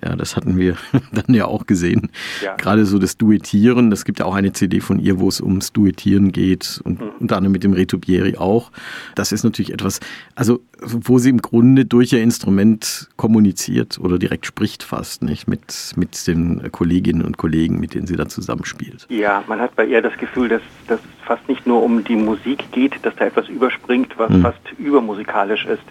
Ja, 0.04 0.16
das 0.16 0.36
hatten 0.36 0.58
wir 0.58 0.76
dann 1.12 1.34
ja 1.34 1.46
auch 1.46 1.66
gesehen. 1.66 2.10
Ja. 2.42 2.56
Gerade 2.56 2.86
so 2.86 3.00
das 3.00 3.18
Duettieren. 3.18 3.92
Es 3.92 4.06
gibt 4.06 4.20
ja 4.20 4.26
auch 4.26 4.36
eine 4.36 4.52
CD 4.52 4.82
von 4.82 5.00
ihr, 5.00 5.20
wo 5.20 5.30
es 5.30 5.40
ums 5.40 5.72
Duettieren 5.72 6.32
geht 6.32 6.82
und 6.84 7.00
mhm. 7.00 7.12
unter 7.20 7.38
anderem 7.38 7.54
mit 7.54 7.64
dem 7.64 7.74
Retubieri 7.74 8.38
auch. 8.38 8.72
Das 9.16 9.32
ist 9.32 9.44
natürlich 9.44 9.72
etwas, 9.72 10.00
also 10.36 10.60
wo 10.82 11.18
sie 11.20 11.30
im 11.30 11.42
Grunde 11.42 11.86
durch 11.86 12.12
ihr 12.12 12.22
Instrument 12.22 13.10
kommuniziert 13.16 13.98
oder 14.00 14.20
direkt 14.20 14.46
spricht 14.46 14.84
fast, 14.84 15.24
nicht? 15.24 15.48
Mit, 15.48 15.94
mit 15.96 16.28
den 16.28 16.72
Kolleginnen 16.72 17.24
und 17.24 17.38
Kollegen, 17.38 17.80
mit 17.80 17.94
denen 17.94 18.08
sie 18.08 18.18
dann 18.18 18.30
zusammenspielt. 18.30 19.06
Ja, 19.10 19.44
man 19.48 19.60
hat 19.60 19.76
bei 19.76 19.86
ihr 19.86 20.02
das 20.02 20.18
Gefühl, 20.18 20.50
dass 20.50 20.62
das 20.88 21.00
fast 21.26 21.48
nicht 21.48 21.66
nur 21.66 21.82
um 21.82 22.04
die 22.04 22.18
Musik 22.18 22.72
geht, 22.72 22.94
dass 23.06 23.16
da 23.16 23.26
etwas 23.26 23.48
überspringt, 23.48 24.18
was 24.18 24.30
mhm. 24.30 24.42
fast 24.42 24.60
übermusikalisch 24.78 25.66
ist, 25.66 25.84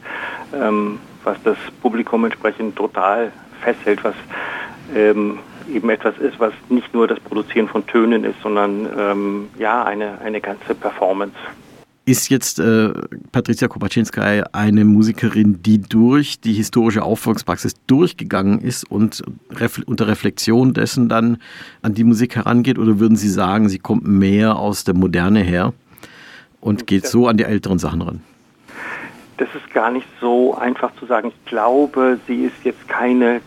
ähm, 0.55 0.99
was 1.25 1.43
das 1.45 1.57
Publikum 1.81 2.25
entsprechend 2.25 2.77
total 2.77 3.33
festhält, 3.63 4.03
was 4.05 4.15
ähm, 4.95 5.39
eben 5.73 5.91
etwas 5.91 6.17
ist, 6.19 6.39
was 6.39 6.53
nicht 6.69 6.93
nur 6.93 7.09
das 7.09 7.21
Produzieren 7.21 7.69
von 7.69 7.87
Tönen 7.87 8.25
ist, 8.25 8.41
sondern 8.43 8.89
ähm, 8.99 9.49
ja 9.59 9.85
eine, 9.85 10.21
eine 10.21 10.41
ganze 10.41 10.75
Performance. 10.75 11.37
Ist 12.05 12.31
jetzt 12.31 12.59
äh, 12.59 12.91
Patricia 13.31 13.69
Kopaczynska 13.69 14.23
eine 14.53 14.85
Musikerin, 14.85 15.63
die 15.63 15.81
durch 15.81 16.41
die 16.41 16.53
historische 16.53 17.05
Aufführungspraxis 17.05 17.75
durchgegangen 17.87 18.61
ist 18.61 18.91
und 18.91 19.23
ref 19.53 19.81
unter 19.87 20.09
Reflexion 20.09 20.75
dessen 20.75 21.09
dann 21.09 21.39
an 21.81 21.95
die 21.95 22.03
Musik 22.03 22.35
herangeht? 22.35 22.81
Oder 22.81 22.99
würden 22.99 23.17
Sie 23.17 23.29
sagen, 23.29 23.69
sie 23.69 23.79
kommt 23.79 24.05
mehr 24.05 24.57
aus 24.57 24.83
der 24.83 24.95
Moderne 24.95 25.41
her 25.41 25.75
und 26.61 26.89
geht 26.89 27.07
so 27.07 27.29
an 27.29 27.37
die 27.37 27.45
älteren 27.45 27.79
Sachen 27.79 28.03
ran? 28.03 28.21
Das 29.37 29.49
ist 29.55 29.73
gar 29.73 29.93
nicht 29.93 30.07
so 30.21 30.57
einfach 30.57 30.91
zu 30.97 31.07
sagen. 31.07 31.29
Ich 31.29 31.45
glaube, 31.49 32.19
sie 32.27 32.47
ist 32.47 32.65
jetzt 32.65 32.89
keine 32.89 33.41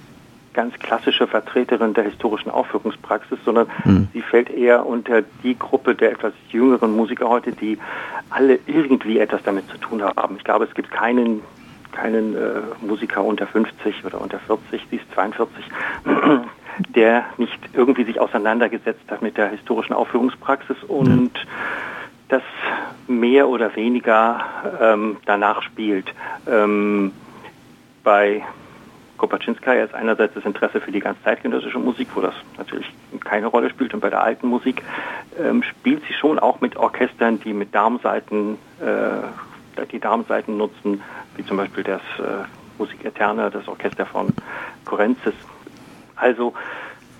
ganz 0.55 0.73
klassische 0.79 1.27
Vertreterin 1.27 1.93
der 1.93 2.05
historischen 2.05 2.49
Aufführungspraxis, 2.49 3.37
sondern 3.45 3.67
mhm. 3.83 4.07
sie 4.13 4.21
fällt 4.21 4.49
eher 4.49 4.85
unter 4.85 5.21
die 5.43 5.59
Gruppe 5.59 5.93
der 5.93 6.13
etwas 6.13 6.33
jüngeren 6.49 6.95
Musiker 6.95 7.29
heute, 7.29 7.51
die 7.51 7.77
alle 8.29 8.57
irgendwie 8.65 9.19
etwas 9.19 9.43
damit 9.43 9.67
zu 9.69 9.77
tun 9.77 10.01
haben. 10.01 10.37
Ich 10.37 10.43
glaube, 10.43 10.65
es 10.65 10.73
gibt 10.73 10.89
keinen 10.89 11.41
keinen 11.91 12.35
äh, 12.35 12.61
Musiker 12.81 13.23
unter 13.23 13.47
50 13.47 14.03
oder 14.03 14.19
unter 14.19 14.39
40, 14.39 14.85
sie 14.89 14.97
ist 14.97 15.05
42, 15.13 15.63
der 16.95 17.25
nicht 17.37 17.57
irgendwie 17.73 18.03
sich 18.03 18.19
auseinandergesetzt 18.19 19.09
hat 19.09 19.21
mit 19.21 19.37
der 19.37 19.49
historischen 19.49 19.93
Aufführungspraxis 19.93 20.77
und 20.87 21.07
mhm. 21.07 21.29
das 22.27 22.43
mehr 23.07 23.47
oder 23.47 23.75
weniger 23.75 24.43
ähm, 24.81 25.17
danach 25.25 25.61
spielt. 25.61 26.13
Ähm, 26.47 27.13
bei 28.03 28.43
Kopaczynskaja 29.17 29.85
ist 29.85 29.93
einerseits 29.93 30.33
das 30.33 30.45
Interesse 30.45 30.81
für 30.81 30.91
die 30.91 30.99
ganz 30.99 31.21
zeitgenössische 31.23 31.79
Musik, 31.79 32.09
wo 32.15 32.21
das 32.21 32.33
natürlich 32.57 32.91
keine 33.23 33.47
Rolle 33.47 33.69
spielt, 33.69 33.93
und 33.93 34.01
bei 34.01 34.09
der 34.09 34.21
alten 34.21 34.47
Musik 34.47 34.83
ähm, 35.39 35.63
spielt 35.63 36.03
sie 36.07 36.13
schon 36.13 36.39
auch 36.39 36.61
mit 36.61 36.75
Orchestern, 36.75 37.39
die 37.39 37.53
mit 37.53 37.73
Darmseiten, 37.73 38.57
äh, 38.81 39.83
die 39.91 39.99
Darmseiten 39.99 40.57
nutzen, 40.57 41.01
wie 41.37 41.45
zum 41.45 41.57
Beispiel 41.57 41.83
das 41.83 42.01
äh, 42.19 42.45
Musik 42.77 43.05
Eterna, 43.05 43.49
das 43.49 43.67
Orchester 43.67 44.05
von 44.05 44.27
Korenzis. 44.83 45.33
Also 46.15 46.53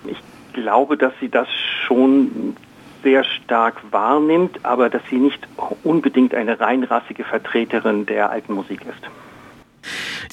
ich 0.05 0.17
glaube, 0.53 0.97
dass 0.97 1.13
sie 1.19 1.29
das 1.29 1.47
schon 1.85 2.55
sehr 3.03 3.23
stark 3.23 3.75
wahrnimmt, 3.91 4.65
aber 4.65 4.89
dass 4.89 5.01
sie 5.09 5.17
nicht 5.17 5.47
unbedingt 5.83 6.33
eine 6.33 6.59
reinrassige 6.59 7.23
Vertreterin 7.23 8.05
der 8.05 8.31
alten 8.31 8.53
Musik 8.53 8.81
ist. 8.81 9.24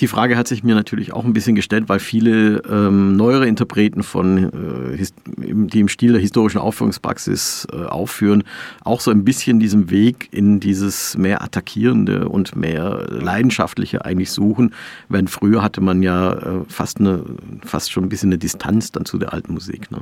Die 0.02 0.08
Frage 0.08 0.36
hat 0.36 0.48
sich 0.48 0.64
mir 0.64 0.74
natürlich 0.74 1.12
auch 1.12 1.24
ein 1.24 1.32
bisschen 1.32 1.54
gestellt, 1.54 1.84
weil 1.86 2.00
viele 2.00 2.60
ähm, 2.68 3.16
neuere 3.16 3.46
Interpreten 3.46 4.02
von, 4.02 4.96
äh, 4.96 5.06
die 5.36 5.78
im 5.78 5.86
Stil 5.86 6.10
der 6.10 6.20
historischen 6.20 6.58
Aufführungspraxis 6.58 7.68
äh, 7.72 7.84
aufführen, 7.84 8.42
auch 8.82 9.00
so 9.00 9.12
ein 9.12 9.24
bisschen 9.24 9.60
diesen 9.60 9.90
Weg 9.90 10.28
in 10.32 10.58
dieses 10.58 11.16
mehr 11.16 11.40
attackierende 11.40 12.28
und 12.28 12.56
mehr 12.56 13.06
leidenschaftliche 13.10 14.04
eigentlich 14.04 14.32
suchen. 14.32 14.74
Wenn 15.08 15.28
früher 15.28 15.62
hatte 15.62 15.80
man 15.80 16.02
ja 16.02 16.32
äh, 16.32 16.64
fast 16.66 16.98
eine, 16.98 17.24
fast 17.64 17.92
schon 17.92 18.02
ein 18.02 18.08
bisschen 18.08 18.30
eine 18.30 18.38
Distanz 18.38 18.90
dann 18.90 19.04
zu 19.04 19.18
der 19.18 19.32
alten 19.32 19.54
Musik. 19.54 19.92
Ne? 19.92 19.98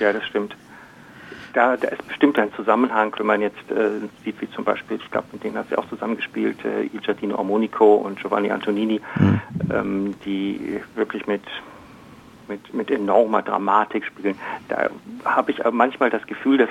Ja, 0.00 0.12
das 0.12 0.24
stimmt 0.24 0.56
da, 1.54 1.76
da 1.76 1.88
ist 1.88 2.06
bestimmt 2.06 2.38
ein 2.38 2.52
Zusammenhang, 2.54 3.14
wenn 3.16 3.26
man 3.26 3.40
jetzt 3.40 3.70
äh, 3.70 4.00
sieht, 4.24 4.40
wie 4.40 4.50
zum 4.50 4.64
Beispiel, 4.64 4.98
ich 4.98 5.10
glaube, 5.10 5.28
mit 5.32 5.44
denen 5.44 5.56
hat 5.56 5.68
sie 5.68 5.76
auch 5.76 5.88
zusammengespielt, 5.88 6.64
äh, 6.64 6.82
Il 6.92 7.00
Giardino 7.00 7.38
Armonico 7.38 7.94
und 7.94 8.20
Giovanni 8.20 8.50
Antonini, 8.50 9.00
mhm. 9.18 9.40
ähm, 9.72 10.14
die 10.24 10.80
wirklich 10.94 11.26
mit, 11.26 11.42
mit, 12.48 12.74
mit 12.74 12.90
enormer 12.90 13.42
Dramatik 13.42 14.04
spielen. 14.04 14.36
Da 14.68 14.90
habe 15.24 15.52
ich 15.52 15.60
aber 15.64 15.74
manchmal 15.74 16.10
das 16.10 16.26
Gefühl, 16.26 16.58
dass, 16.58 16.70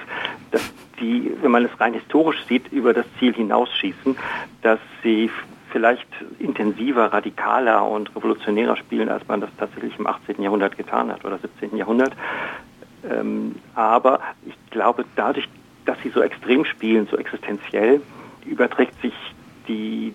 dass 0.52 0.74
die, 1.00 1.32
wenn 1.42 1.52
man 1.52 1.66
es 1.66 1.80
rein 1.80 1.94
historisch 1.94 2.46
sieht, 2.46 2.72
über 2.72 2.94
das 2.94 3.06
Ziel 3.20 3.34
hinausschießen, 3.34 4.18
dass 4.62 4.80
sie 5.02 5.32
vielleicht 5.72 6.08
intensiver, 6.38 7.12
radikaler 7.12 7.84
und 7.88 8.16
revolutionärer 8.16 8.78
spielen, 8.78 9.10
als 9.10 9.28
man 9.28 9.42
das 9.42 9.50
tatsächlich 9.58 9.98
im 9.98 10.06
18. 10.06 10.42
Jahrhundert 10.42 10.78
getan 10.78 11.12
hat 11.12 11.26
oder 11.26 11.40
17. 11.40 11.76
Jahrhundert. 11.76 12.14
Ähm, 13.10 13.56
aber 13.76 14.20
ich 14.46 14.56
glaube, 14.72 15.06
dadurch, 15.16 15.48
dass 15.86 15.98
sie 16.04 16.10
so 16.10 16.22
extrem 16.22 16.66
spielen, 16.66 17.08
so 17.10 17.18
existenziell, 17.18 18.02
überträgt 18.46 19.00
sich 19.02 19.14
die, 19.68 20.14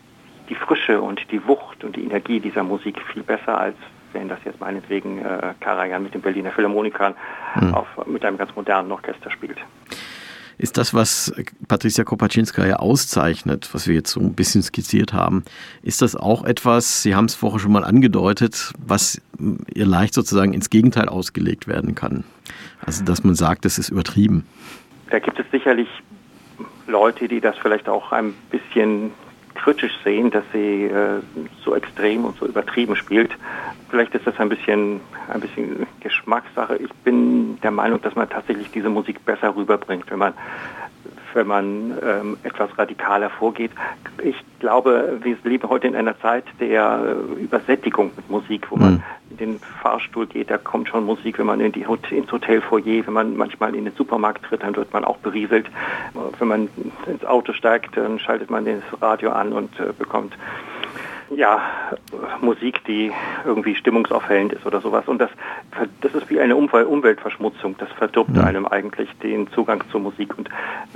die 0.49 0.55
Frische 0.55 1.01
und 1.01 1.31
die 1.31 1.47
Wucht 1.47 1.85
und 1.85 1.97
die 1.97 2.05
Energie 2.05 2.41
dieser 2.41 2.63
Musik 2.63 3.01
viel 3.13 3.23
besser, 3.23 3.59
als 3.59 3.77
wenn 4.13 4.29
das 4.29 4.39
jetzt 4.45 4.61
meinetwegen 4.61 5.19
äh, 5.19 5.55
Karajan 5.61 6.03
mit 6.03 6.15
den 6.15 6.23
Berliner 6.23 6.51
Philharmonikern 6.51 7.15
mhm. 7.61 7.75
auf, 7.75 7.87
mit 8.07 8.25
einem 8.25 8.39
ganz 8.39 8.55
modernen 8.57 8.91
Orchester 8.91 9.31
spielt 9.31 9.59
ist 10.59 10.77
das, 10.77 10.93
was 10.93 11.33
Patricia 11.69 12.05
Kopaczynska 12.05 12.67
ja 12.67 12.77
auszeichnet, 12.77 13.71
was 13.73 13.87
wir 13.87 13.95
jetzt 13.95 14.11
so 14.11 14.21
ein 14.21 14.35
bisschen 14.35 14.63
skizziert 14.63 15.13
haben, 15.13 15.45
ist 15.83 16.03
das 16.03 16.17
auch 16.17 16.45
etwas, 16.45 17.03
Sie 17.03 17.15
haben 17.15 17.27
es 17.27 17.35
vorher 17.35 17.61
schon 17.61 17.73
mal 17.73 17.85
angedeutet, 17.85 18.73
was 18.79 19.21
ihr 19.73 19.87
leicht 19.87 20.15
sozusagen 20.15 20.53
ins 20.53 20.69
Gegenteil 20.69 21.09
ausgelegt 21.09 21.69
werden 21.69 21.95
kann? 21.95 22.25
Also, 22.85 23.05
dass 23.05 23.25
man 23.25 23.35
sagt, 23.35 23.65
das 23.65 23.79
ist 23.79 23.89
übertrieben. 23.89 24.45
Da 25.11 25.21
gibt 25.21 25.39
es 25.39 25.47
sicherlich 25.51 25.89
Leute, 26.87 27.29
die 27.29 27.41
das 27.41 27.57
vielleicht 27.59 27.89
auch 27.89 28.13
ein 28.13 28.35
bisschen 28.51 29.13
kritisch 29.59 29.93
sehen, 30.05 30.31
dass 30.31 30.45
sie 30.53 30.85
äh, 30.85 31.21
so 31.65 31.75
extrem 31.75 32.25
und 32.25 32.39
so 32.39 32.47
übertrieben 32.47 32.97
spielt. 32.97 33.31
Vielleicht 33.91 34.15
ist 34.15 34.27
das 34.27 34.39
ein 34.39 34.49
bisschen, 34.49 35.01
ein 35.33 35.41
bisschen 35.41 35.87
Geschmackssache. 36.01 36.77
Ich 36.77 36.93
bin 37.05 37.59
der 37.63 37.71
Meinung, 37.71 38.01
dass 38.03 38.15
man 38.15 38.29
tatsächlich 38.29 38.71
diese 38.71 38.89
Musik 38.89 39.25
besser 39.25 39.55
rüberbringt, 39.55 40.11
wenn 40.11 40.19
man 40.19 40.35
wenn 41.35 41.47
man 41.47 41.99
ähm, 42.03 42.37
etwas 42.43 42.77
radikaler 42.79 43.31
vorgeht. 43.31 43.71
Ich 44.23 44.37
glaube, 44.59 45.19
wir 45.23 45.37
leben 45.45 45.69
heute 45.69 45.87
in 45.87 45.97
einer 45.97 46.19
Zeit 46.21 46.45
der 46.61 47.17
äh, 47.39 47.43
Übersättigung 47.43 48.11
mit 48.17 48.29
Musik, 48.31 48.71
wo 48.71 48.77
man 48.77 48.95
mhm. 48.95 49.03
in 49.31 49.37
den 49.37 49.61
Fahrstuhl 49.83 50.27
geht, 50.27 50.51
da 50.51 50.59
kommt 50.59 50.89
schon 50.89 51.05
Musik, 51.05 51.39
wenn 51.39 51.47
man 51.47 51.61
in 51.61 51.73
die, 51.73 51.87
ins 52.11 52.33
Hotelfoyer, 52.33 53.07
wenn 53.07 53.15
man 53.15 53.37
manchmal 53.37 53.75
in 53.75 53.85
den 53.85 53.95
Supermarkt 53.95 54.45
tritt, 54.45 54.63
dann 54.63 54.77
wird 54.77 54.93
man 54.93 55.05
auch 55.05 55.19
berieselt. 55.19 55.67
Wenn 56.39 56.49
man 56.49 56.69
ins 57.07 57.25
Auto 57.25 57.53
steigt, 57.53 57.97
dann 57.97 58.19
schaltet 58.19 58.51
man 58.51 58.65
das 58.65 59.03
Radio 59.03 59.31
an 59.31 59.53
und 59.53 59.79
äh, 59.81 59.93
bekommt 59.97 60.35
ja, 61.31 61.61
Musik, 62.41 62.85
die 62.85 63.13
irgendwie 63.45 63.75
stimmungsaufhellend 63.75 64.53
ist 64.53 64.67
oder 64.67 64.81
sowas. 64.81 65.07
Und 65.09 65.19
das, 65.19 65.31
das 66.01 66.15
ist 66.15 66.31
wie 66.31 66.41
eine 66.41 66.57
Umwelt, 66.57 66.87
Umweltverschmutzung. 66.87 67.77
Das 67.79 67.91
verdirbt 67.93 68.37
ja. 68.37 68.45
einem 68.45 68.67
eigentlich 68.67 69.11
den 69.23 69.49
Zugang 69.53 69.85
zur 69.91 70.01
Musik. 70.01 70.37
Und 70.39 70.49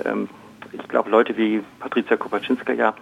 ähm, 0.04 0.28
ich 0.72 0.88
glaube, 0.88 1.10
Leute 1.10 1.36
wie 1.36 1.62
Patricia 1.80 2.16
Kopaczynska 2.16 2.72
ja 2.72 2.94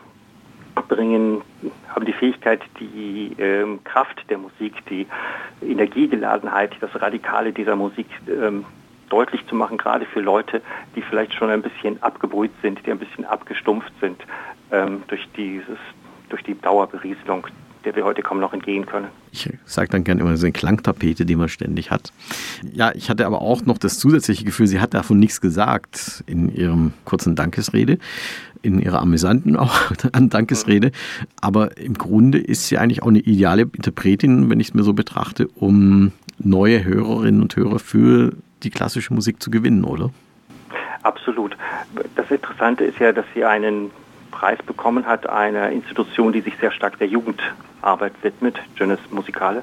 bringen, 0.89 1.43
haben 1.89 2.05
die 2.05 2.13
Fähigkeit, 2.13 2.63
die 2.79 3.35
ähm, 3.39 3.81
Kraft 3.85 4.29
der 4.31 4.39
Musik, 4.39 4.75
die 4.87 5.07
Energiegeladenheit, 5.63 6.73
das 6.81 6.91
Radikale 7.01 7.53
dieser 7.53 7.77
Musik 7.77 8.07
ähm, 8.29 8.65
deutlich 9.09 9.47
zu 9.47 9.55
machen, 9.55 9.77
gerade 9.77 10.07
für 10.07 10.21
Leute, 10.21 10.63
die 10.97 11.03
vielleicht 11.03 11.35
schon 11.35 11.51
ein 11.51 11.63
bisschen 11.63 12.03
abgebrüht 12.03 12.53
sind, 12.63 12.85
die 12.87 12.91
ein 12.91 12.99
bisschen 12.99 13.25
abgestumpft 13.25 13.93
sind 14.01 14.25
ähm, 14.71 15.03
durch 15.09 15.29
dieses 15.37 15.79
durch 16.31 16.43
die 16.43 16.59
Dauerberieselung, 16.59 17.47
der 17.85 17.95
wir 17.97 18.05
heute 18.05 18.23
kaum 18.23 18.41
noch 18.41 18.53
entgehen 18.53 18.87
können. 18.87 19.09
Ich 19.33 19.49
sage 19.65 19.89
dann 19.89 20.05
gerne 20.05 20.21
immer 20.21 20.37
so 20.37 20.47
eine 20.47 20.53
Klangtapete, 20.53 21.25
die 21.25 21.37
man 21.37 21.49
ständig 21.49 21.91
hat. 21.91 22.13
Ja, 22.73 22.93
ich 22.95 23.11
hatte 23.11 23.27
aber 23.27 23.41
auch 23.41 23.65
noch 23.65 23.79
das 23.79 23.99
zusätzliche 23.99 24.45
Gefühl, 24.45 24.67
sie 24.67 24.81
hat 24.81 24.95
davon 24.95 25.19
nichts 25.19 25.41
gesagt 25.41 26.25
in 26.27 26.55
ihrem 26.55 26.93
kurzen 27.05 27.37
Dankesrede, 27.37 27.99
in 28.63 28.81
ihrer 28.81 29.01
amüsanten 29.01 29.57
auch 29.57 29.93
Dankesrede. 30.13 30.93
Aber 31.41 31.77
im 31.79 31.95
Grunde 31.95 32.39
ist 32.39 32.69
sie 32.69 32.79
eigentlich 32.79 33.03
auch 33.03 33.09
eine 33.09 33.21
ideale 33.21 33.63
Interpretin, 33.63 34.51
wenn 34.51 34.61
ich 34.61 34.69
es 34.69 34.75
mir 34.75 34.83
so 34.83 34.93
betrachte, 34.93 35.49
um 35.55 36.13
neue 36.39 36.85
Hörerinnen 36.85 37.43
und 37.43 37.57
Hörer 37.57 37.79
für 37.79 38.33
die 38.63 38.71
klassische 38.71 39.15
Musik 39.15 39.43
zu 39.43 39.51
gewinnen, 39.51 39.85
oder? 39.85 40.11
Absolut. 41.03 41.57
Das 42.15 42.31
Interessante 42.31 42.85
ist 42.85 42.99
ja, 42.99 43.13
dass 43.13 43.25
sie 43.35 43.45
einen 43.45 43.91
Preis 44.31 44.59
bekommen 44.65 45.07
hat, 45.07 45.29
eine 45.29 45.73
Institution, 45.73 46.33
die 46.33 46.41
sich 46.41 46.55
sehr 46.61 46.73
stark 46.73 46.99
der 46.99 47.09
Jugendarbeit 47.09 48.13
widmet, 48.23 48.59
Jeunesse 48.77 49.03
Musicale, 49.11 49.63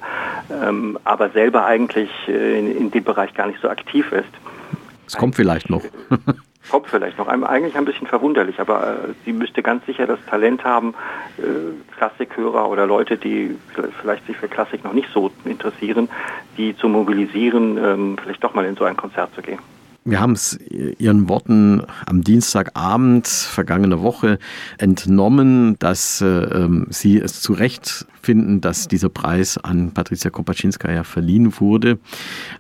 ähm, 0.52 0.98
aber 1.04 1.30
selber 1.30 1.66
eigentlich 1.66 2.10
äh, 2.28 2.60
in, 2.60 2.78
in, 2.78 2.92
dem 2.92 3.04
Bereich 3.04 3.34
gar 3.34 3.48
nicht 3.48 3.62
so 3.62 3.70
aktiv 3.70 4.12
ist. 4.12 4.30
Es 5.06 5.16
kommt 5.16 5.36
vielleicht 5.36 5.70
noch. 5.70 5.84
kommt 6.70 6.88
vielleicht 6.88 7.18
noch. 7.18 7.28
Eigentlich 7.28 7.78
ein 7.78 7.86
bisschen 7.86 8.08
verwunderlich, 8.08 8.60
aber 8.60 8.88
äh, 8.88 9.14
sie 9.26 9.34
müsste 9.34 9.64
ganz 9.64 9.86
sicher 9.86 10.06
das 10.06 10.20
Talent 10.30 10.64
haben, 10.64 10.94
äh, 11.38 11.42
Klassikhörer 11.98 12.70
oder 12.70 12.86
Leute, 12.86 13.18
die 13.18 13.56
vielleicht 14.02 14.26
sich 14.28 14.38
für 14.38 14.48
Klassik 14.48 14.84
noch 14.84 14.94
nicht 14.94 15.10
so 15.14 15.32
interessieren, 15.46 16.10
die 16.58 16.76
zu 16.76 16.90
mobilisieren, 16.90 17.78
ähm, 17.78 18.18
vielleicht 18.22 18.44
doch 18.44 18.54
mal 18.54 18.66
in 18.66 18.76
so 18.76 18.84
ein 18.84 18.98
Konzert 18.98 19.34
zu 19.34 19.42
gehen. 19.42 19.60
Wir 20.08 20.22
haben 20.22 20.32
es 20.32 20.58
Ihren 21.00 21.28
Worten 21.28 21.82
am 22.06 22.24
Dienstagabend 22.24 23.28
vergangene 23.28 24.02
Woche 24.02 24.40
entnommen, 24.78 25.76
dass 25.80 26.22
äh, 26.22 26.28
ähm, 26.28 26.88
Sie 26.90 27.20
es 27.20 27.42
zu 27.42 27.52
Recht 27.52 28.06
finden, 28.22 28.62
dass 28.62 28.88
dieser 28.88 29.10
Preis 29.10 29.58
an 29.58 29.92
Patricia 29.92 30.32
Kopaczynskaja 30.32 31.04
verliehen 31.04 31.60
wurde. 31.60 32.00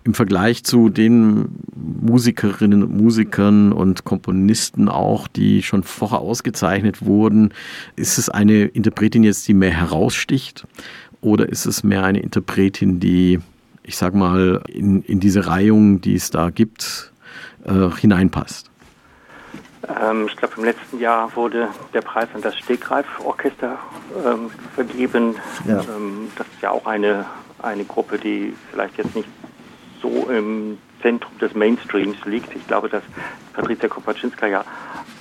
Im 0.03 0.13
Vergleich 0.13 0.65
zu 0.65 0.89
den 0.89 1.47
Musikerinnen 1.73 2.83
und 2.83 2.97
Musikern 2.97 3.71
und 3.71 4.03
Komponisten 4.03 4.89
auch, 4.89 5.29
die 5.29 5.63
schon 5.63 5.83
vorher 5.83 6.19
ausgezeichnet 6.19 7.05
wurden, 7.05 7.53
ist 7.95 8.17
es 8.17 8.27
eine 8.27 8.65
Interpretin 8.65 9.23
jetzt, 9.23 9.47
die 9.47 9.53
mehr 9.53 9.71
heraussticht? 9.71 10.67
Oder 11.21 11.47
ist 11.47 11.65
es 11.65 11.81
mehr 11.81 12.03
eine 12.03 12.19
Interpretin, 12.19 12.99
die, 12.99 13.39
ich 13.83 13.95
sag 13.95 14.13
mal, 14.15 14.61
in, 14.67 15.01
in 15.03 15.21
diese 15.21 15.47
Reihung, 15.47 16.01
die 16.01 16.15
es 16.15 16.29
da 16.29 16.49
gibt, 16.49 17.13
äh, 17.67 17.89
hineinpasst? 17.95 18.69
Ähm, 19.87 20.27
ich 20.27 20.35
glaube, 20.35 20.55
im 20.57 20.63
letzten 20.63 20.99
Jahr 20.99 21.35
wurde 21.35 21.69
der 21.93 22.01
Preis 22.01 22.27
an 22.33 22.41
das 22.41 22.57
Stegreif-Orchester 22.57 23.77
ähm, 24.25 24.51
vergeben. 24.75 25.35
Ja. 25.65 25.79
Ähm, 25.79 26.31
das 26.35 26.47
ist 26.47 26.61
ja 26.61 26.71
auch 26.71 26.85
eine, 26.85 27.25
eine 27.61 27.85
Gruppe, 27.85 28.17
die 28.17 28.55
vielleicht 28.71 28.97
jetzt 28.97 29.15
nicht 29.15 29.29
so 30.01 30.29
im 30.29 30.77
Zentrum 31.01 31.37
des 31.39 31.53
Mainstreams 31.53 32.17
liegt. 32.25 32.55
Ich 32.55 32.65
glaube, 32.67 32.89
dass 32.89 33.03
Patricia 33.53 33.87
Kopaczynska 33.87 34.47
ja 34.47 34.63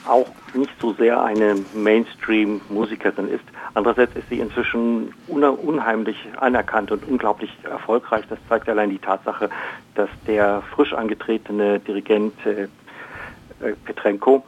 auch 0.07 0.29
nicht 0.55 0.73
so 0.81 0.93
sehr 0.95 1.23
eine 1.23 1.57
Mainstream-Musikerin 1.75 3.29
ist. 3.29 3.45
Andererseits 3.75 4.17
ist 4.17 4.29
sie 4.29 4.39
inzwischen 4.39 5.13
unheimlich 5.27 6.17
anerkannt 6.39 6.93
und 6.93 7.07
unglaublich 7.07 7.51
erfolgreich. 7.65 8.25
Das 8.29 8.39
zeigt 8.49 8.69
allein 8.69 8.91
die 8.91 8.99
Tatsache, 8.99 9.51
dass 9.95 10.09
der 10.27 10.63
frisch 10.75 10.93
angetretene 10.93 11.81
Dirigent 11.81 12.35
äh, 12.47 12.69
äh 13.61 13.75
Petrenko 13.85 14.45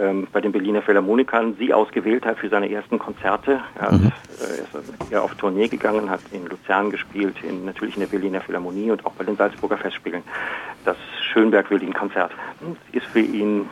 ähm, 0.00 0.26
bei 0.32 0.40
den 0.40 0.52
Berliner 0.52 0.82
Philharmonikern 0.82 1.54
sie 1.58 1.72
ausgewählt 1.72 2.26
hat 2.26 2.38
für 2.38 2.48
seine 2.48 2.70
ersten 2.70 2.98
Konzerte. 2.98 3.60
Er 3.78 3.92
mhm. 3.92 4.12
ist 4.38 5.12
äh, 5.12 5.16
auf 5.16 5.34
Tournee 5.36 5.68
gegangen, 5.68 6.10
hat 6.10 6.20
in 6.32 6.46
Luzern 6.46 6.90
gespielt, 6.90 7.36
in, 7.42 7.64
natürlich 7.64 7.94
in 7.94 8.00
der 8.00 8.08
Berliner 8.08 8.40
Philharmonie 8.40 8.90
und 8.90 9.06
auch 9.06 9.12
bei 9.12 9.24
den 9.24 9.36
Salzburger 9.36 9.78
Festspielen. 9.78 10.22
Das 10.84 10.96
Schönberg-Berlin-Konzert 11.32 12.32
ist 12.92 13.06
für 13.06 13.20
ihn 13.20 13.68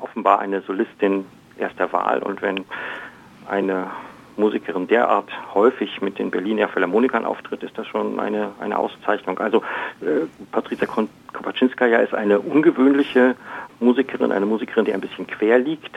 offenbar 0.00 0.40
eine 0.40 0.60
Solistin 0.62 1.24
erster 1.58 1.92
Wahl 1.92 2.22
und 2.22 2.42
wenn 2.42 2.64
eine 3.48 3.90
Musikerin 4.36 4.88
derart 4.88 5.30
häufig 5.54 6.00
mit 6.00 6.18
den 6.18 6.30
Berliner 6.30 6.68
Philharmonikern 6.68 7.24
auftritt, 7.24 7.62
ist 7.62 7.78
das 7.78 7.86
schon 7.86 8.18
eine, 8.18 8.52
eine 8.58 8.78
Auszeichnung. 8.78 9.38
Also 9.38 9.62
äh, 10.00 10.26
Patricia 10.50 10.88
Kopaczynskaja 11.32 11.98
ist 11.98 12.14
eine 12.14 12.40
ungewöhnliche 12.40 13.36
Musikerin, 13.80 14.32
eine 14.32 14.46
Musikerin, 14.46 14.84
die 14.84 14.94
ein 14.94 15.00
bisschen 15.00 15.26
quer 15.26 15.58
liegt 15.58 15.96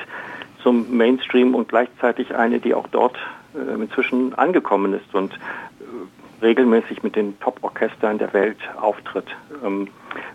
zum 0.67 0.97
Mainstream 0.97 1.55
und 1.55 1.69
gleichzeitig 1.69 2.35
eine, 2.35 2.59
die 2.59 2.73
auch 2.73 2.87
dort 2.87 3.17
äh, 3.55 3.73
inzwischen 3.81 4.33
angekommen 4.33 4.93
ist 4.93 5.13
und 5.13 5.33
äh, 5.33 6.45
regelmäßig 6.45 7.03
mit 7.03 7.15
den 7.15 7.39
Top-Orchestern 7.39 8.17
der 8.17 8.33
Welt 8.33 8.57
auftritt. 8.79 9.27
Ähm, 9.63 9.87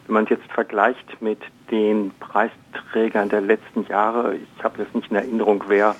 wenn 0.06 0.14
man 0.14 0.24
es 0.24 0.30
jetzt 0.30 0.50
vergleicht 0.52 1.20
mit 1.20 1.38
den 1.70 2.12
Preisträgern 2.18 3.28
der 3.28 3.40
letzten 3.40 3.86
Jahre, 3.88 4.36
ich 4.36 4.64
habe 4.64 4.82
jetzt 4.82 4.94
nicht 4.94 5.10
in 5.10 5.16
Erinnerung, 5.16 5.64
wer 5.68 5.96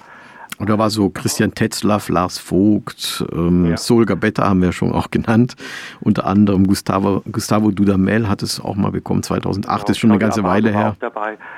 und 0.58 0.68
da 0.68 0.78
war 0.78 0.90
so 0.90 1.10
Christian 1.10 1.54
Tetzlaff, 1.54 2.08
Lars 2.08 2.38
Vogt, 2.38 3.24
ähm, 3.32 3.70
ja. 3.70 3.76
Sol 3.76 4.06
Gabetta 4.06 4.48
haben 4.48 4.62
wir 4.62 4.72
schon 4.72 4.92
auch 4.92 5.10
genannt. 5.10 5.56
Unter 6.00 6.26
anderem 6.26 6.66
Gustavo, 6.66 7.22
Gustavo 7.30 7.70
Dudamel 7.70 8.28
hat 8.28 8.42
es 8.42 8.60
auch 8.60 8.76
mal 8.76 8.92
bekommen, 8.92 9.22
2008, 9.22 9.80
genau, 9.80 9.90
ist 9.90 9.98
schon 9.98 10.10
eine 10.10 10.18
ganze 10.18 10.44
Weile 10.44 10.70
her. 10.70 10.96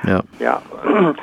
Ja. 0.07 0.23
ja, 0.39 0.63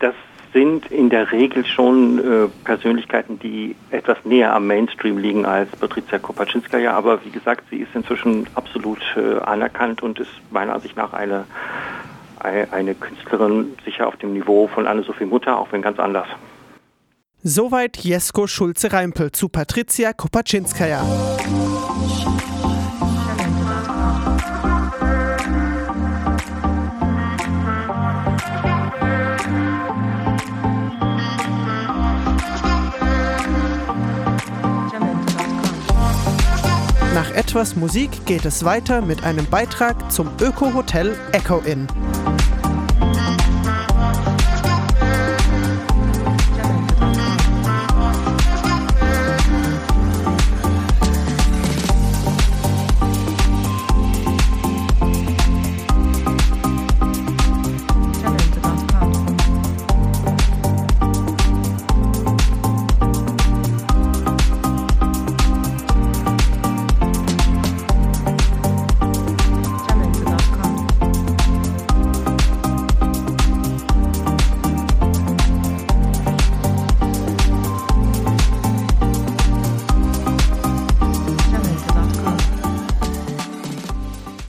das 0.00 0.14
sind 0.52 0.86
in 0.90 1.10
der 1.10 1.32
Regel 1.32 1.66
schon 1.66 2.18
äh, 2.18 2.48
Persönlichkeiten, 2.64 3.38
die 3.38 3.76
etwas 3.90 4.16
näher 4.24 4.54
am 4.54 4.66
Mainstream 4.66 5.18
liegen 5.18 5.44
als 5.44 5.68
Patricia 5.76 6.18
Kopaczynskaja. 6.18 6.92
Aber 6.92 7.22
wie 7.26 7.30
gesagt, 7.30 7.64
sie 7.68 7.76
ist 7.76 7.94
inzwischen 7.94 8.46
absolut 8.54 9.00
äh, 9.16 9.38
anerkannt 9.40 10.02
und 10.02 10.18
ist 10.18 10.30
meiner 10.50 10.74
Ansicht 10.74 10.96
nach 10.96 11.12
eine, 11.12 11.44
eine 12.38 12.94
Künstlerin 12.94 13.74
sicher 13.84 14.06
auf 14.06 14.16
dem 14.16 14.32
Niveau 14.32 14.66
von 14.68 14.86
Anne-Sophie 14.86 15.26
Mutter, 15.26 15.58
auch 15.58 15.72
wenn 15.72 15.82
ganz 15.82 15.98
anders. 15.98 16.28
Soweit 17.48 17.98
Jesko 17.98 18.48
Schulze-Reimpel 18.48 19.30
zu 19.30 19.48
Patricia 19.48 20.12
Kopaczynskaja. 20.12 21.00
Nach 37.14 37.30
etwas 37.30 37.76
Musik 37.76 38.26
geht 38.26 38.44
es 38.44 38.64
weiter 38.64 39.02
mit 39.02 39.22
einem 39.22 39.46
Beitrag 39.46 40.10
zum 40.10 40.30
Öko-Hotel 40.40 41.16
Echo 41.30 41.58
Inn. 41.58 41.86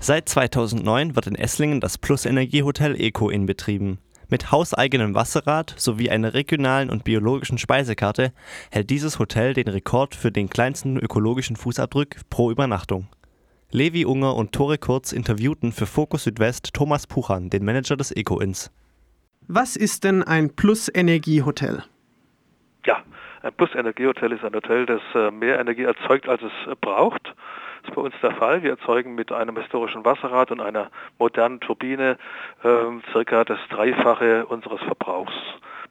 Seit 0.08 0.30
2009 0.30 1.18
wird 1.18 1.28
in 1.28 1.36
Esslingen 1.36 1.82
das 1.82 1.98
Plus-Energie-Hotel 1.98 2.96
Eco 2.96 3.30
in 3.30 3.46
betrieben. 3.46 4.00
Mit 4.30 4.54
hauseigenem 4.54 5.16
Wasserrad 5.16 5.74
sowie 5.76 6.10
einer 6.10 6.34
regionalen 6.34 6.90
und 6.90 7.04
biologischen 7.04 7.58
Speisekarte 7.58 8.32
hält 8.72 8.90
dieses 8.90 9.20
Hotel 9.20 9.54
den 9.54 9.68
Rekord 9.68 10.16
für 10.16 10.32
den 10.32 10.50
kleinsten 10.50 10.96
ökologischen 10.96 11.58
Fußabdruck 11.58 12.16
pro 12.30 12.52
Übernachtung. 12.52 13.10
Levi 13.70 14.06
Unger 14.06 14.38
und 14.38 14.54
Tore 14.54 14.78
Kurz 14.78 15.12
interviewten 15.12 15.74
für 15.74 15.86
Fokus 15.86 16.24
Südwest 16.24 16.74
Thomas 16.74 17.06
Puchan, 17.06 17.50
den 17.50 17.66
Manager 17.66 17.98
des 17.98 18.14
Eco-Inns. 18.14 18.72
Was 19.50 19.76
ist 19.76 20.06
denn 20.06 20.24
ein 20.24 20.56
Plus-Energie-Hotel? 20.56 21.84
Ja, 22.86 23.04
ein 23.42 23.52
Plus-Energie-Hotel 23.58 24.32
ist 24.32 24.46
ein 24.46 24.54
Hotel, 24.54 24.86
das 24.86 25.02
äh, 25.16 25.32
mehr 25.32 25.60
Energie 25.60 25.84
erzeugt, 25.84 26.30
als 26.30 26.42
es 26.44 26.72
äh, 26.72 26.76
braucht. 26.80 27.34
Ist 27.88 27.96
bei 27.96 28.02
uns 28.02 28.16
der 28.22 28.32
Fall. 28.32 28.64
Wir 28.64 28.72
erzeugen 28.72 29.16
mit 29.16 29.32
einem 29.32 29.58
historischen 29.58 30.04
Wasserrad 30.04 30.52
und 30.52 30.60
einer 30.60 30.90
modernen 31.20 31.60
Turbine 31.60 32.18
äh, 32.64 32.68
circa 33.12 33.46
das 33.46 33.60
Dreifache 33.70 34.46
unseres 34.46 34.82
Verbrauchs. 34.82 35.34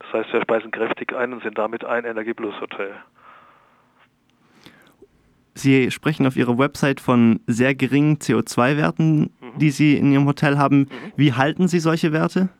Das 0.01 0.13
heißt, 0.13 0.33
wir 0.33 0.43
speisen 0.43 0.71
kräftig 0.71 1.15
ein 1.15 1.33
und 1.33 1.43
sind 1.43 1.57
damit 1.57 1.85
ein 1.85 2.05
Energie-Plus-Hotel. 2.05 2.93
Sie 5.55 5.91
sprechen 5.91 6.27
auf 6.27 6.37
Ihrer 6.37 6.59
Website 6.59 7.01
von 7.01 7.41
sehr 7.47 7.75
geringen 7.75 8.19
CO2-Werten, 8.19 9.21
mhm. 9.21 9.59
die 9.59 9.71
Sie 9.71 9.97
in 9.97 10.13
Ihrem 10.13 10.27
Hotel 10.27 10.59
haben. 10.59 10.81
Mhm. 10.81 10.89
Wie 11.17 11.33
halten 11.33 11.67
Sie 11.67 11.79
solche 11.81 12.13
Werte? 12.13 12.51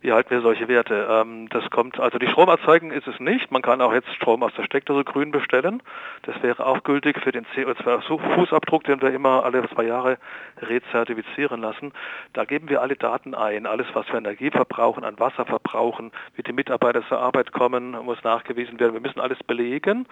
Wie 0.00 0.12
halten 0.12 0.30
wir 0.30 0.40
solche 0.42 0.68
Werte? 0.68 1.08
Ähm, 1.10 1.48
das 1.48 1.68
kommt, 1.70 1.98
also 1.98 2.18
die 2.18 2.28
Strom 2.28 2.48
erzeugen 2.48 2.92
ist 2.92 3.08
es 3.08 3.18
nicht. 3.18 3.50
Man 3.50 3.62
kann 3.62 3.80
auch 3.80 3.92
jetzt 3.92 4.14
Strom 4.14 4.44
aus 4.44 4.54
der 4.54 4.62
Steckdose 4.62 5.04
grün 5.04 5.32
bestellen. 5.32 5.82
Das 6.22 6.40
wäre 6.42 6.64
auch 6.64 6.84
gültig 6.84 7.20
für 7.20 7.32
den 7.32 7.44
CO2-Fußabdruck, 7.46 8.84
den 8.84 9.02
wir 9.02 9.10
immer 9.10 9.44
alle 9.44 9.68
zwei 9.70 9.84
Jahre 9.84 10.18
rezertifizieren 10.60 11.60
lassen. 11.60 11.92
Da 12.32 12.44
geben 12.44 12.68
wir 12.68 12.80
alle 12.80 12.94
Daten 12.94 13.34
ein. 13.34 13.66
Alles, 13.66 13.88
was 13.92 14.06
wir 14.08 14.16
Energie 14.16 14.50
verbrauchen, 14.50 15.02
an 15.02 15.18
Wasser 15.18 15.44
verbrauchen, 15.44 16.12
wie 16.36 16.42
die 16.42 16.52
Mitarbeiter 16.52 17.02
zur 17.08 17.18
Arbeit 17.18 17.50
kommen, 17.52 17.90
muss 18.04 18.22
nachgewiesen 18.22 18.78
werden. 18.78 18.92
Wir 18.92 19.00
müssen 19.00 19.20
alles 19.20 19.38
belegen. 19.44 20.06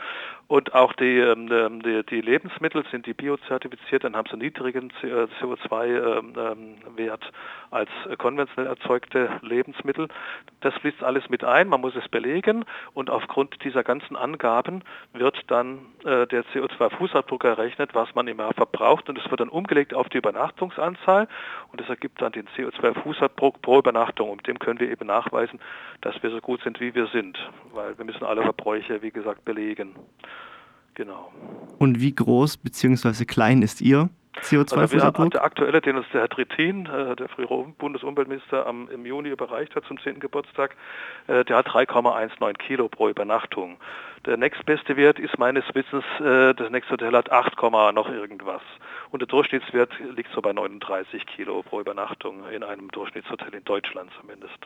Und 0.48 0.74
auch 0.74 0.94
die, 0.94 1.18
ähm, 1.18 1.48
ähm, 1.52 1.82
die, 1.82 2.02
die 2.04 2.20
Lebensmittel 2.20 2.84
sind 2.90 3.06
die 3.06 3.14
biozertifiziert, 3.14 4.04
dann 4.04 4.16
haben 4.16 4.26
sie 4.26 4.32
einen 4.32 4.42
niedrigen 4.42 4.92
CO2-Wert 5.02 7.32
als 7.70 7.90
konventionell 8.18 8.66
erzeugte 8.66 9.30
Lebensmittel. 9.42 9.75
Das 10.60 10.74
fließt 10.74 11.02
alles 11.02 11.28
mit 11.28 11.44
ein, 11.44 11.68
man 11.68 11.80
muss 11.80 11.94
es 11.96 12.08
belegen 12.08 12.64
und 12.94 13.10
aufgrund 13.10 13.62
dieser 13.64 13.84
ganzen 13.84 14.16
Angaben 14.16 14.82
wird 15.12 15.38
dann 15.48 15.86
äh, 16.04 16.26
der 16.26 16.44
CO2-Fußabdruck 16.46 17.44
errechnet, 17.44 17.94
was 17.94 18.14
man 18.14 18.28
im 18.28 18.38
Jahr 18.38 18.54
verbraucht 18.54 19.08
und 19.08 19.18
es 19.18 19.30
wird 19.30 19.40
dann 19.40 19.48
umgelegt 19.48 19.94
auf 19.94 20.08
die 20.08 20.18
Übernachtungsanzahl 20.18 21.28
und 21.72 21.80
das 21.80 21.88
ergibt 21.88 22.20
dann 22.20 22.32
den 22.32 22.46
CO2-Fußabdruck 22.56 23.60
pro 23.62 23.78
Übernachtung 23.78 24.30
und 24.30 24.46
dem 24.46 24.58
können 24.58 24.80
wir 24.80 24.90
eben 24.90 25.06
nachweisen, 25.06 25.60
dass 26.00 26.20
wir 26.22 26.30
so 26.30 26.40
gut 26.40 26.62
sind, 26.62 26.80
wie 26.80 26.94
wir 26.94 27.06
sind, 27.08 27.38
weil 27.72 27.96
wir 27.98 28.04
müssen 28.04 28.24
alle 28.24 28.42
Verbräuche, 28.42 29.02
wie 29.02 29.10
gesagt, 29.10 29.44
belegen. 29.44 29.94
Genau. 30.94 31.30
Und 31.78 32.00
wie 32.00 32.14
groß 32.14 32.56
bzw. 32.56 33.26
klein 33.26 33.60
ist 33.60 33.82
Ihr 33.82 34.08
CO2-Fußabdruck? 34.42 35.18
Also 35.18 35.28
der 35.30 35.44
aktuelle, 35.44 35.80
den 35.80 35.96
uns 35.96 36.06
der 36.12 36.22
Herr 36.22 36.28
Trittin, 36.28 36.86
äh, 36.86 37.16
der 37.16 37.28
frühere 37.28 37.64
Bundesumweltminister, 37.78 38.66
am, 38.66 38.88
im 38.90 39.06
Juni 39.06 39.30
überreicht 39.30 39.74
hat 39.74 39.84
zum 39.84 39.98
10. 40.00 40.20
Geburtstag, 40.20 40.76
äh, 41.26 41.44
der 41.44 41.56
hat 41.56 41.68
3,19 41.68 42.54
Kilo 42.54 42.88
pro 42.88 43.08
Übernachtung. 43.08 43.78
Der 44.24 44.36
nächstbeste 44.36 44.96
Wert 44.96 45.18
ist 45.18 45.38
meines 45.38 45.64
Wissens, 45.74 46.04
äh, 46.20 46.54
das 46.54 46.70
nächste 46.70 46.92
Hotel 46.92 47.12
hat 47.12 47.30
8, 47.30 47.92
noch 47.92 48.08
irgendwas. 48.08 48.62
Und 49.10 49.20
der 49.20 49.28
Durchschnittswert 49.28 49.92
liegt 50.14 50.32
so 50.32 50.42
bei 50.42 50.52
39 50.52 51.26
Kilo 51.26 51.62
pro 51.62 51.80
Übernachtung 51.80 52.48
in 52.50 52.62
einem 52.62 52.88
Durchschnittshotel 52.88 53.54
in 53.54 53.64
Deutschland 53.64 54.10
zumindest. 54.20 54.58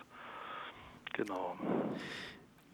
Genau. 1.12 1.56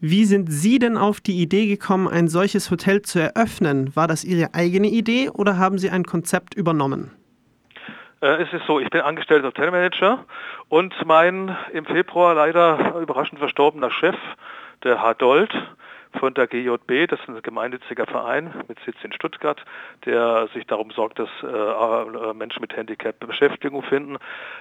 Wie 0.00 0.26
sind 0.26 0.52
Sie 0.52 0.78
denn 0.78 0.98
auf 0.98 1.22
die 1.22 1.40
Idee 1.40 1.66
gekommen, 1.66 2.06
ein 2.06 2.28
solches 2.28 2.70
Hotel 2.70 3.00
zu 3.00 3.18
eröffnen? 3.18 3.96
War 3.96 4.06
das 4.06 4.24
Ihre 4.24 4.52
eigene 4.52 4.88
Idee 4.88 5.30
oder 5.30 5.56
haben 5.56 5.78
Sie 5.78 5.88
ein 5.88 6.04
Konzept 6.04 6.54
übernommen? 6.54 7.10
Äh, 8.20 8.42
es 8.42 8.52
ist 8.52 8.66
so, 8.66 8.78
ich 8.78 8.90
bin 8.90 9.00
angestellter 9.00 9.48
Hotelmanager 9.48 10.24
und 10.68 10.94
mein 11.06 11.56
im 11.72 11.86
Februar 11.86 12.34
leider 12.34 12.98
überraschend 13.00 13.38
verstorbener 13.38 13.90
Chef, 13.90 14.16
der 14.84 15.02
Herr 15.02 15.14
Dold, 15.14 15.50
von 16.18 16.34
der 16.34 16.46
GJB, 16.46 17.08
das 17.08 17.20
ist 17.20 17.28
ein 17.28 17.42
gemeinnütziger 17.42 18.06
Verein 18.06 18.52
mit 18.68 18.78
Sitz 18.84 18.96
in 19.02 19.12
Stuttgart, 19.12 19.64
der 20.04 20.48
sich 20.54 20.66
darum 20.66 20.90
sorgt, 20.90 21.18
dass 21.18 21.28
äh, 21.42 22.34
Menschen 22.34 22.60
mit 22.60 22.76
Handicap 22.76 23.18
Beschäftigung 23.20 23.82
finden. 23.82 24.18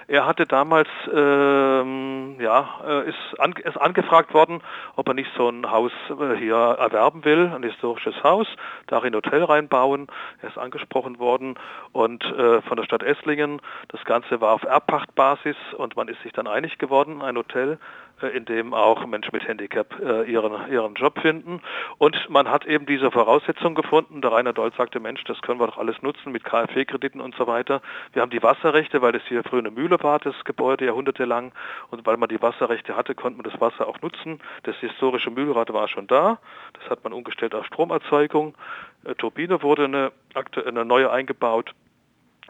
Er 0.08 0.26
hatte 0.26 0.46
damals, 0.46 0.88
ähm, 1.12 2.36
ja, 2.40 2.80
äh, 2.86 3.08
ist, 3.08 3.40
an, 3.40 3.52
ist 3.52 3.76
angefragt 3.76 4.34
worden, 4.34 4.60
ob 4.96 5.08
er 5.08 5.14
nicht 5.14 5.30
so 5.36 5.48
ein 5.48 5.70
Haus 5.70 5.92
äh, 6.10 6.36
hier 6.36 6.56
erwerben 6.56 7.24
will, 7.24 7.52
ein 7.54 7.62
historisches 7.62 8.22
Haus, 8.22 8.46
darin 8.86 9.14
Hotel 9.14 9.44
reinbauen. 9.44 10.06
Er 10.42 10.48
ist 10.48 10.58
angesprochen 10.58 11.18
worden 11.18 11.54
und 11.92 12.24
äh, 12.24 12.62
von 12.62 12.76
der 12.76 12.84
Stadt 12.84 13.02
Esslingen. 13.02 13.60
Das 13.88 14.04
Ganze 14.04 14.40
war 14.40 14.52
auf 14.52 14.62
Erbpachtbasis 14.62 15.56
und 15.76 15.96
man 15.96 16.08
ist 16.08 16.22
sich 16.22 16.32
dann 16.32 16.46
einig 16.46 16.78
geworden, 16.78 17.22
ein 17.22 17.36
Hotel 17.36 17.72
äh, 17.72 18.05
in 18.22 18.46
dem 18.46 18.72
auch 18.72 19.04
Menschen 19.06 19.30
mit 19.32 19.46
Handicap 19.46 19.94
äh, 20.00 20.30
ihren, 20.30 20.70
ihren 20.70 20.94
Job 20.94 21.18
finden. 21.20 21.60
Und 21.98 22.28
man 22.30 22.48
hat 22.48 22.64
eben 22.64 22.86
diese 22.86 23.10
Voraussetzung 23.10 23.74
gefunden. 23.74 24.22
Der 24.22 24.32
Rainer 24.32 24.52
Doll 24.52 24.72
sagte, 24.76 25.00
Mensch, 25.00 25.22
das 25.24 25.40
können 25.42 25.60
wir 25.60 25.66
doch 25.66 25.76
alles 25.76 26.00
nutzen 26.02 26.32
mit 26.32 26.44
KfW-Krediten 26.44 27.20
und 27.20 27.34
so 27.34 27.46
weiter. 27.46 27.82
Wir 28.12 28.22
haben 28.22 28.30
die 28.30 28.42
Wasserrechte, 28.42 29.02
weil 29.02 29.14
es 29.14 29.22
hier 29.28 29.44
früher 29.44 29.60
eine 29.60 29.70
Mühle 29.70 30.02
war, 30.02 30.18
das 30.18 30.34
Gebäude 30.44 30.86
jahrhundertelang. 30.86 31.52
Und 31.90 32.06
weil 32.06 32.16
man 32.16 32.28
die 32.28 32.40
Wasserrechte 32.40 32.96
hatte, 32.96 33.14
konnte 33.14 33.42
man 33.42 33.50
das 33.50 33.60
Wasser 33.60 33.86
auch 33.86 34.00
nutzen. 34.00 34.40
Das 34.62 34.76
historische 34.76 35.30
Mühlrad 35.30 35.72
war 35.72 35.88
schon 35.88 36.06
da. 36.06 36.38
Das 36.80 36.88
hat 36.90 37.04
man 37.04 37.12
umgestellt 37.12 37.54
auf 37.54 37.66
Stromerzeugung. 37.66 38.54
Äh, 39.04 39.14
Turbine 39.14 39.62
wurde 39.62 39.84
eine, 39.84 40.12
eine 40.64 40.84
neue 40.84 41.10
eingebaut. 41.10 41.74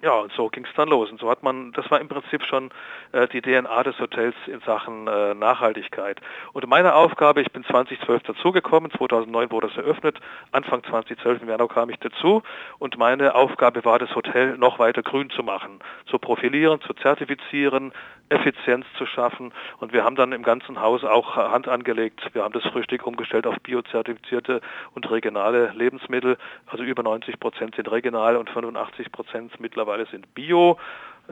Ja, 0.02 0.12
und 0.12 0.30
so 0.32 0.50
ging 0.50 0.66
es 0.66 0.74
dann 0.76 0.88
los. 0.88 1.10
Und 1.10 1.20
so 1.20 1.30
hat 1.30 1.42
man, 1.42 1.72
das 1.72 1.90
war 1.90 2.00
im 2.00 2.08
Prinzip 2.08 2.44
schon 2.44 2.70
äh, 3.12 3.26
die 3.28 3.40
DNA 3.40 3.82
des 3.82 3.98
Hotels 3.98 4.34
in 4.46 4.60
Sachen 4.60 5.06
äh, 5.06 5.32
Nachhaltigkeit. 5.32 6.20
Und 6.52 6.66
meine 6.66 6.94
Aufgabe, 6.94 7.40
ich 7.40 7.50
bin 7.50 7.64
2012 7.64 8.24
dazugekommen, 8.24 8.90
2009 8.90 9.50
wurde 9.50 9.68
es 9.68 9.76
eröffnet, 9.76 10.20
Anfang 10.52 10.84
2012 10.84 11.42
im 11.42 11.48
Januar 11.48 11.68
kam 11.68 11.88
ich 11.88 11.98
dazu 11.98 12.42
und 12.78 12.98
meine 12.98 13.34
Aufgabe 13.34 13.86
war, 13.86 13.98
das 13.98 14.14
Hotel 14.14 14.58
noch 14.58 14.78
weiter 14.78 15.02
grün 15.02 15.30
zu 15.30 15.42
machen, 15.42 15.78
zu 16.10 16.18
profilieren, 16.18 16.82
zu 16.82 16.92
zertifizieren, 16.92 17.92
Effizienz 18.28 18.86
zu 18.98 19.06
schaffen. 19.06 19.52
Und 19.78 19.92
wir 19.92 20.04
haben 20.04 20.16
dann 20.16 20.32
im 20.32 20.42
ganzen 20.42 20.80
Haus 20.80 21.04
auch 21.04 21.36
Hand 21.36 21.68
angelegt. 21.68 22.20
Wir 22.32 22.42
haben 22.42 22.52
das 22.52 22.64
Frühstück 22.64 23.06
umgestellt 23.06 23.46
auf 23.46 23.56
biozertifizierte 23.62 24.60
und 24.94 25.10
regionale 25.10 25.72
Lebensmittel. 25.74 26.36
Also 26.66 26.82
über 26.82 27.02
90 27.02 27.38
Prozent 27.38 27.76
sind 27.76 27.90
regional 27.90 28.36
und 28.36 28.50
85 28.50 29.12
Prozent 29.12 29.60
mittlerweile 29.60 30.06
sind 30.06 30.34
bio. 30.34 30.78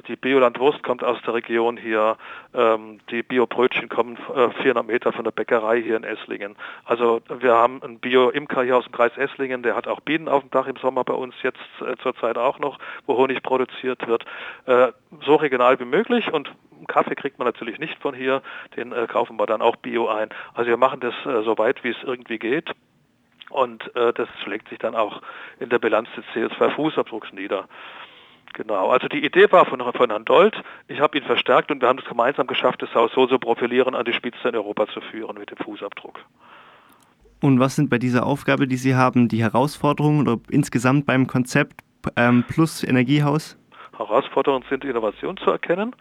Die 0.08 0.16
Biolandwurst 0.16 0.82
kommt 0.82 1.04
aus 1.04 1.18
der 1.22 1.34
Region 1.34 1.76
hier. 1.76 2.16
Ähm, 2.52 2.98
die 3.10 3.22
Biobrötchen 3.22 3.88
kommen 3.88 4.16
äh, 4.34 4.50
400 4.50 4.86
Meter 4.86 5.12
von 5.12 5.24
der 5.24 5.30
Bäckerei 5.30 5.80
hier 5.80 5.96
in 5.96 6.04
Esslingen. 6.04 6.56
Also 6.84 7.20
wir 7.28 7.54
haben 7.54 7.82
einen 7.82 8.00
Bio-Imker 8.00 8.64
hier 8.64 8.76
aus 8.76 8.84
dem 8.84 8.92
Kreis 8.92 9.16
Esslingen, 9.16 9.62
der 9.62 9.76
hat 9.76 9.86
auch 9.86 10.00
Bienen 10.00 10.28
auf 10.28 10.42
dem 10.42 10.50
Dach 10.50 10.66
im 10.66 10.76
Sommer 10.76 11.04
bei 11.04 11.14
uns 11.14 11.34
jetzt 11.42 11.60
äh, 11.80 11.96
zurzeit 12.02 12.38
auch 12.38 12.58
noch, 12.58 12.78
wo 13.06 13.16
Honig 13.16 13.42
produziert 13.42 14.06
wird. 14.06 14.24
Äh, 14.66 14.92
so 15.24 15.36
regional 15.36 15.78
wie 15.78 15.84
möglich 15.84 16.32
und 16.32 16.50
Kaffee 16.88 17.14
kriegt 17.14 17.38
man 17.38 17.46
natürlich 17.46 17.78
nicht 17.78 17.98
von 18.00 18.14
hier, 18.14 18.42
den 18.76 18.92
äh, 18.92 19.06
kaufen 19.06 19.38
wir 19.38 19.46
dann 19.46 19.62
auch 19.62 19.76
Bio 19.76 20.08
ein. 20.08 20.28
Also 20.54 20.68
wir 20.68 20.76
machen 20.76 21.00
das 21.00 21.14
äh, 21.24 21.42
so 21.44 21.56
weit, 21.58 21.84
wie 21.84 21.90
es 21.90 22.02
irgendwie 22.02 22.38
geht. 22.38 22.70
Und 23.50 23.94
äh, 23.94 24.12
das 24.12 24.28
schlägt 24.42 24.68
sich 24.68 24.78
dann 24.78 24.96
auch 24.96 25.22
in 25.60 25.68
der 25.68 25.78
Bilanz 25.78 26.08
des 26.16 26.24
CO2-Fußabdrucks 26.34 27.32
nieder. 27.32 27.68
Genau, 28.52 28.90
also 28.90 29.08
die 29.08 29.24
Idee 29.24 29.50
war 29.50 29.66
von, 29.66 29.80
von 29.80 30.10
Herrn 30.10 30.24
Dold. 30.24 30.62
Ich 30.86 31.00
habe 31.00 31.18
ihn 31.18 31.24
verstärkt 31.24 31.70
und 31.70 31.80
wir 31.80 31.88
haben 31.88 31.98
es 31.98 32.04
gemeinsam 32.04 32.46
geschafft, 32.46 32.82
das 32.82 32.94
Haus 32.94 33.10
so 33.12 33.26
zu 33.26 33.38
profilieren, 33.38 33.94
an 33.94 34.04
die 34.04 34.12
Spitze 34.12 34.48
in 34.48 34.54
Europa 34.54 34.86
zu 34.88 35.00
führen 35.00 35.38
mit 35.38 35.50
dem 35.50 35.58
Fußabdruck. 35.58 36.20
Und 37.40 37.60
was 37.60 37.76
sind 37.76 37.90
bei 37.90 37.98
dieser 37.98 38.26
Aufgabe, 38.26 38.66
die 38.66 38.76
Sie 38.76 38.94
haben, 38.94 39.28
die 39.28 39.42
Herausforderungen 39.42 40.20
oder 40.20 40.40
insgesamt 40.50 41.06
beim 41.06 41.26
Konzept 41.26 41.80
ähm, 42.16 42.44
Plus 42.48 42.84
Energiehaus? 42.84 43.58
Herausforderungen 43.96 44.64
sind, 44.68 44.84
Innovation 44.84 45.36
zu 45.36 45.50
erkennen, 45.50 45.94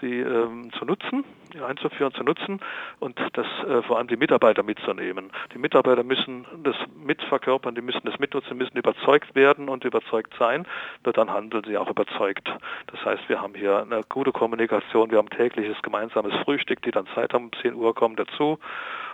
sie 0.00 0.20
ähm, 0.20 0.70
zu 0.78 0.84
nutzen, 0.84 1.24
einzuführen, 1.66 2.12
zu 2.12 2.22
nutzen 2.22 2.60
und 2.98 3.18
das 3.32 3.46
äh, 3.68 3.82
vor 3.82 3.98
allem 3.98 4.08
die 4.08 4.16
Mitarbeiter 4.16 4.62
mitzunehmen. 4.62 5.30
Die 5.54 5.58
Mitarbeiter 5.58 6.02
müssen 6.02 6.46
das 6.62 6.76
mitverkörpern, 6.96 7.74
die 7.74 7.82
müssen 7.82 8.02
das 8.04 8.18
mitnutzen, 8.18 8.56
müssen 8.56 8.76
überzeugt 8.76 9.34
werden 9.34 9.68
und 9.68 9.84
überzeugt 9.84 10.34
sein, 10.38 10.66
nur 11.04 11.12
dann 11.12 11.30
handeln 11.30 11.64
sie 11.64 11.78
auch 11.78 11.90
überzeugt. 11.90 12.50
Das 12.88 13.04
heißt, 13.04 13.28
wir 13.28 13.40
haben 13.40 13.54
hier 13.54 13.82
eine 13.82 14.02
gute 14.08 14.32
Kommunikation, 14.32 15.10
wir 15.10 15.18
haben 15.18 15.30
tägliches 15.30 15.80
gemeinsames 15.82 16.34
Frühstück, 16.44 16.82
die 16.82 16.90
dann 16.90 17.06
Zeit 17.14 17.32
haben, 17.32 17.46
um 17.46 17.52
10 17.62 17.74
Uhr 17.74 17.94
kommen 17.94 18.16
dazu 18.16 18.58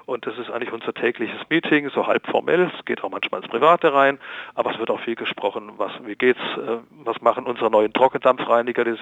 Und 0.06 0.26
das 0.26 0.36
ist 0.38 0.50
eigentlich 0.50 0.72
unser 0.72 0.92
tägliches 0.92 1.40
Meeting, 1.48 1.88
so 1.90 2.06
halb 2.06 2.26
formell. 2.26 2.70
Es 2.76 2.84
geht 2.84 3.02
auch 3.04 3.10
manchmal 3.10 3.42
ins 3.42 3.50
Private 3.50 3.92
rein, 3.92 4.18
aber 4.54 4.72
es 4.72 4.78
wird 4.78 4.90
auch 4.90 5.00
viel 5.00 5.14
gesprochen, 5.14 5.72
was, 5.76 5.92
wie 6.04 6.16
geht's, 6.16 6.40
äh, 6.40 6.78
was 7.04 7.20
machen 7.20 7.46
unsere 7.46 7.70
neuen 7.70 7.92
Trockendampfreiniger, 7.92 8.84
die, 8.84 8.96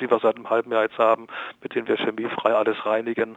die 0.00 0.10
wir 0.10 0.18
seit 0.20 0.36
einem 0.36 0.50
halben 0.50 0.72
Jahr 0.72 0.82
jetzt 0.82 0.98
haben, 0.98 1.26
mit 1.62 1.74
denen 1.74 1.88
wir 1.88 1.96
chemiefrei 1.96 2.54
alles 2.54 2.84
reinigen 2.86 3.36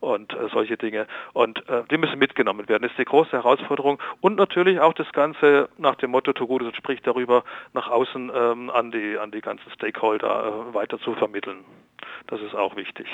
und 0.00 0.32
äh, 0.32 0.48
solche 0.52 0.76
Dinge. 0.76 1.06
Und 1.32 1.68
äh, 1.68 1.82
die 1.90 1.98
müssen 1.98 2.18
mitgenommen 2.18 2.68
werden. 2.68 2.82
Das 2.82 2.90
ist 2.92 2.98
die 2.98 3.04
große 3.04 3.32
Herausforderung. 3.32 4.00
Und 4.20 4.36
natürlich 4.36 4.80
auch 4.80 4.94
das 4.94 5.10
Ganze 5.12 5.68
nach 5.78 5.94
dem 5.96 6.10
Motto, 6.10 6.32
Togudes 6.32 6.74
spricht 6.76 7.06
darüber, 7.06 7.44
nach 7.74 7.88
außen 7.88 8.32
ähm, 8.34 8.70
an, 8.70 8.90
die, 8.90 9.18
an 9.18 9.30
die 9.30 9.40
ganzen 9.40 9.70
Stakeholder 9.72 10.68
äh, 10.70 10.74
weiter 10.74 10.98
zu 11.00 11.14
vermitteln. 11.14 11.64
Das 12.26 12.40
ist 12.40 12.54
auch 12.54 12.76
wichtig. 12.76 13.06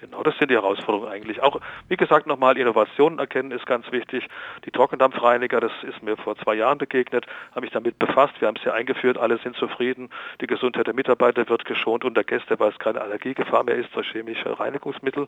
Genau, 0.00 0.22
das 0.22 0.38
sind 0.38 0.50
die 0.50 0.54
Herausforderungen 0.54 1.10
eigentlich. 1.10 1.42
Auch, 1.42 1.60
wie 1.88 1.96
gesagt, 1.96 2.26
nochmal 2.26 2.56
Innovationen 2.56 3.18
erkennen 3.18 3.50
ist 3.50 3.66
ganz 3.66 3.90
wichtig. 3.90 4.28
Die 4.64 4.70
Trockendampfreiniger, 4.70 5.60
das 5.60 5.72
ist 5.82 6.02
mir 6.02 6.16
vor 6.16 6.36
zwei 6.36 6.54
Jahren 6.54 6.78
begegnet, 6.78 7.26
habe 7.50 7.62
mich 7.62 7.72
damit 7.72 7.98
befasst. 7.98 8.40
Wir 8.40 8.46
haben 8.46 8.56
es 8.56 8.64
ja 8.64 8.72
eingeführt, 8.72 9.18
alle 9.18 9.38
sind 9.38 9.56
zufrieden. 9.56 10.08
Die 10.40 10.46
Gesundheit 10.46 10.86
der 10.86 10.94
Mitarbeiter 10.94 11.48
wird 11.48 11.64
geschont 11.64 12.04
und 12.04 12.16
der 12.16 12.22
Gäste, 12.22 12.60
weil 12.60 12.70
es 12.70 12.78
keine 12.78 13.00
Allergiegefahr 13.00 13.64
mehr 13.64 13.74
ist 13.74 13.94
durch 13.94 14.08
chemische 14.10 14.58
Reinigungsmittel. 14.60 15.26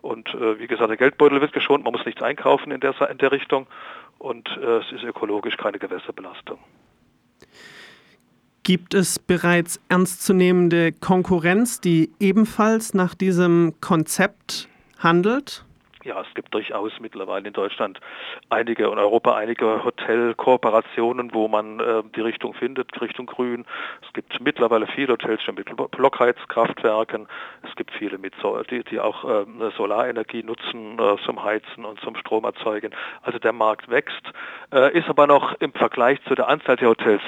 Und 0.00 0.32
äh, 0.34 0.60
wie 0.60 0.68
gesagt, 0.68 0.90
der 0.90 0.96
Geldbeutel 0.96 1.40
wird 1.40 1.52
geschont, 1.52 1.82
man 1.82 1.92
muss 1.92 2.06
nichts 2.06 2.22
einkaufen 2.22 2.70
in 2.70 2.80
der, 2.80 2.94
in 3.10 3.18
der 3.18 3.32
Richtung. 3.32 3.66
Und 4.18 4.48
äh, 4.62 4.78
es 4.78 4.92
ist 4.92 5.02
ökologisch 5.02 5.56
keine 5.56 5.80
Gewässerbelastung. 5.80 6.58
Gibt 8.64 8.94
es 8.94 9.18
bereits 9.18 9.78
ernstzunehmende 9.90 10.92
Konkurrenz, 10.92 11.82
die 11.82 12.10
ebenfalls 12.18 12.94
nach 12.94 13.14
diesem 13.14 13.74
Konzept 13.82 14.68
handelt? 14.98 15.66
Ja, 16.04 16.20
es 16.20 16.34
gibt 16.34 16.52
durchaus 16.52 16.92
mittlerweile 17.00 17.48
in 17.48 17.54
Deutschland 17.54 17.98
einige 18.50 18.90
und 18.90 18.98
Europa 18.98 19.34
einige 19.34 19.84
Hotelkooperationen, 19.84 21.32
wo 21.32 21.48
man 21.48 21.80
äh, 21.80 22.02
die 22.14 22.20
Richtung 22.20 22.52
findet, 22.54 23.00
Richtung 23.00 23.26
Grün. 23.26 23.64
Es 24.06 24.12
gibt 24.12 24.38
mittlerweile 24.40 24.86
viele 24.86 25.14
Hotels 25.14 25.42
schon 25.42 25.54
mit 25.54 25.68
Blockheizkraftwerken. 25.90 27.26
Es 27.62 27.74
gibt 27.76 27.90
viele 27.92 28.18
mit 28.18 28.34
die, 28.70 28.84
die 28.84 29.00
auch 29.00 29.24
äh, 29.24 29.70
Solarenergie 29.76 30.42
nutzen 30.42 30.98
äh, 30.98 31.16
zum 31.24 31.42
Heizen 31.42 31.84
und 31.84 31.98
zum 32.00 32.14
Stromerzeugen. 32.16 32.94
Also 33.22 33.38
der 33.38 33.52
Markt 33.52 33.88
wächst, 33.88 34.22
äh, 34.72 34.96
ist 34.96 35.08
aber 35.08 35.26
noch 35.26 35.54
im 35.60 35.72
Vergleich 35.72 36.22
zu 36.24 36.34
der 36.34 36.48
Anzahl 36.48 36.76
der 36.76 36.88
Hotels 36.88 37.22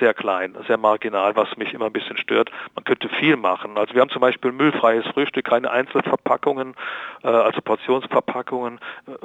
sehr 0.00 0.12
klein, 0.12 0.56
sehr 0.66 0.76
marginal, 0.76 1.36
was 1.36 1.56
mich 1.56 1.72
immer 1.72 1.86
ein 1.86 1.92
bisschen 1.92 2.16
stört. 2.16 2.50
Man 2.74 2.84
könnte 2.84 3.08
viel 3.08 3.36
machen. 3.36 3.78
Also 3.78 3.94
wir 3.94 4.00
haben 4.00 4.10
zum 4.10 4.20
Beispiel 4.20 4.50
müllfreies 4.50 5.06
Frühstück, 5.14 5.44
keine 5.44 5.70
Einzelverpackungen, 5.70 6.74
äh, 7.22 7.28
also 7.28 7.60
Portionsverpackungen 7.60 8.15
Verpackungen. 8.16 8.80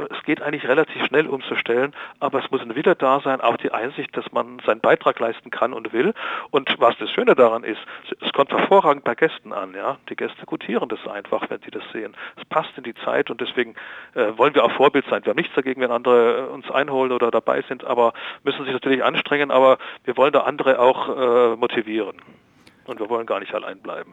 Es 0.10 0.22
geht 0.24 0.42
eigentlich 0.42 0.68
relativ 0.68 1.06
schnell 1.06 1.28
umzustellen, 1.28 1.94
aber 2.20 2.44
es 2.44 2.52
muss 2.52 2.62
wieder 2.76 2.94
da 2.94 3.22
sein, 3.22 3.40
auch 3.40 3.56
die 3.56 3.72
Einsicht, 3.72 4.16
dass 4.18 4.30
man 4.34 4.60
seinen 4.66 4.82
Beitrag 4.82 5.18
leisten 5.20 5.50
kann 5.50 5.72
und 5.72 5.94
will. 5.94 6.14
Und 6.50 6.76
was 6.80 6.98
das 6.98 7.10
Schöne 7.12 7.36
daran 7.36 7.64
ist, 7.64 7.80
es 8.20 8.34
kommt 8.34 8.52
hervorragend 8.52 9.06
bei 9.06 9.16
Gästen 9.16 9.54
an. 9.54 9.74
Ja? 9.74 9.98
Die 10.10 10.18
Gäste 10.18 10.46
gutieren 10.46 10.90
das 10.90 11.00
einfach, 11.08 11.50
wenn 11.50 11.62
sie 11.62 11.72
das 11.72 11.84
sehen. 11.94 12.14
Es 12.36 12.44
passt 12.46 12.78
in 12.78 12.84
die 12.84 12.96
Zeit 12.96 13.30
und 13.30 13.40
deswegen 13.40 13.76
äh, 14.14 14.38
wollen 14.38 14.54
wir 14.56 14.66
auch 14.66 14.72
Vorbild 14.74 15.06
sein. 15.10 15.24
Wir 15.24 15.30
haben 15.30 15.38
nichts 15.38 15.56
dagegen, 15.56 15.80
wenn 15.80 15.92
andere 15.92 16.50
äh, 16.50 16.54
uns 16.54 16.70
einholen 16.70 17.14
oder 17.14 17.32
dabei 17.32 17.62
sind, 17.70 17.86
aber 17.86 18.12
müssen 18.44 18.66
sich 18.66 18.74
natürlich 18.74 19.04
anstrengen, 19.04 19.52
aber 19.52 19.78
wir 20.04 20.18
wollen 20.18 20.34
da 20.34 20.42
andere 20.42 20.80
auch 20.80 21.08
äh, 21.08 21.56
motivieren. 21.56 22.18
Und 22.88 23.00
wir 23.00 23.10
wollen 23.10 23.26
gar 23.26 23.40
nicht 23.40 23.54
allein 23.54 23.80
bleiben. 23.80 24.12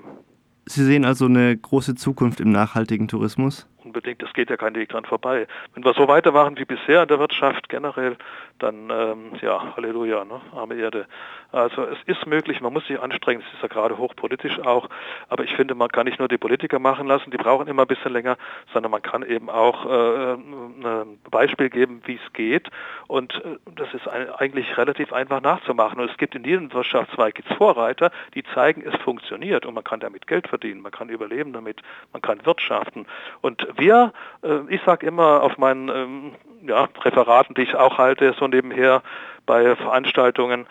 Sie 0.67 0.85
sehen 0.85 1.07
also 1.07 1.25
eine 1.25 1.57
große 1.57 1.95
Zukunft 1.95 2.41
im 2.41 2.53
nachhaltigen 2.53 3.09
Tourismus? 3.09 3.67
Unbedingt, 3.89 4.23
es 4.23 4.33
geht 4.33 4.51
ja 4.51 4.57
kein 4.57 4.75
Weg 4.75 4.91
dran 4.91 5.05
vorbei. 5.05 5.47
Wenn 5.75 5.85
wir 5.85 5.95
so 5.95 6.09
weitermachen 6.09 6.59
wie 6.59 6.65
bisher 6.65 7.03
in 7.03 7.09
der 7.09 7.19
Wirtschaft 7.19 7.69
generell, 7.69 8.17
dann 8.59 8.91
ähm, 8.91 9.33
ja, 9.41 9.75
Halleluja, 9.77 10.25
ne? 10.25 10.41
arme 10.55 10.75
Erde. 10.75 11.07
Also 11.51 11.85
es 11.85 11.99
ist 12.05 12.27
möglich, 12.27 12.61
man 12.61 12.75
muss 12.75 12.87
sich 12.87 13.01
anstrengen, 13.01 13.43
es 13.47 13.55
ist 13.55 13.63
ja 13.63 13.69
gerade 13.69 13.97
hochpolitisch 13.97 14.59
auch, 14.61 14.91
aber 15.31 15.45
ich 15.45 15.55
finde, 15.55 15.75
man 15.75 15.89
kann 15.89 16.05
nicht 16.05 16.19
nur 16.19 16.29
die 16.29 16.37
Politiker 16.37 16.79
machen 16.79 17.07
lassen, 17.07 17.31
die 17.31 17.39
brauchen 17.39 17.69
immer 17.69 17.83
ein 17.83 17.89
bisschen 17.89 18.13
länger, 18.13 18.37
sondern 18.75 18.93
man 18.93 19.01
kann 19.01 19.23
eben 19.23 19.49
auch 19.49 19.87
äh, 19.87 20.35
ein 20.35 21.19
Beispiel 21.31 21.71
geben, 21.71 22.03
wie 22.05 22.21
es 22.23 22.33
geht 22.35 22.69
und 23.07 23.35
äh, 23.37 23.57
das 23.77 23.95
ist 23.95 24.07
ein, 24.09 24.29
eigentlich 24.29 24.77
relativ 24.77 25.11
einfach 25.15 25.41
nachzumachen 25.41 26.01
und 26.01 26.11
es 26.11 26.19
gibt 26.19 26.35
in 26.35 26.45
jedem 26.45 26.71
Wirtschaftszweig 26.75 27.37
gibt's 27.37 27.55
Vorreiter, 27.55 28.11
die 28.35 28.43
zeigen, 28.55 28.83
es 28.83 29.01
funktioniert 29.01 29.65
und 29.65 29.73
man 29.73 29.85
kann 29.85 30.01
damit 30.01 30.27
Geld 30.27 30.49
verdienen, 30.49 30.83
man 30.83 30.93
kann 30.93 31.09
überleben 31.09 31.55
damit, 31.55 31.81
man 32.13 32.21
kann 32.21 32.45
wirtschaften 32.45 33.07
und 33.41 33.67
wir, 33.79 34.13
äh, 34.43 34.61
ich 34.69 34.83
sage 34.83 35.07
immer 35.07 35.43
auf 35.43 35.59
meinen 35.59 35.89
ähm, 35.89 36.33
ja, 36.63 36.89
Referaten, 37.03 37.55
die 37.55 37.63
ich 37.63 37.75
auch 37.75 37.99
halte, 37.99 38.35
so 38.39 38.47
nebenher 38.47 39.03
bei 39.47 39.77
Veranstaltungen, 39.77 40.67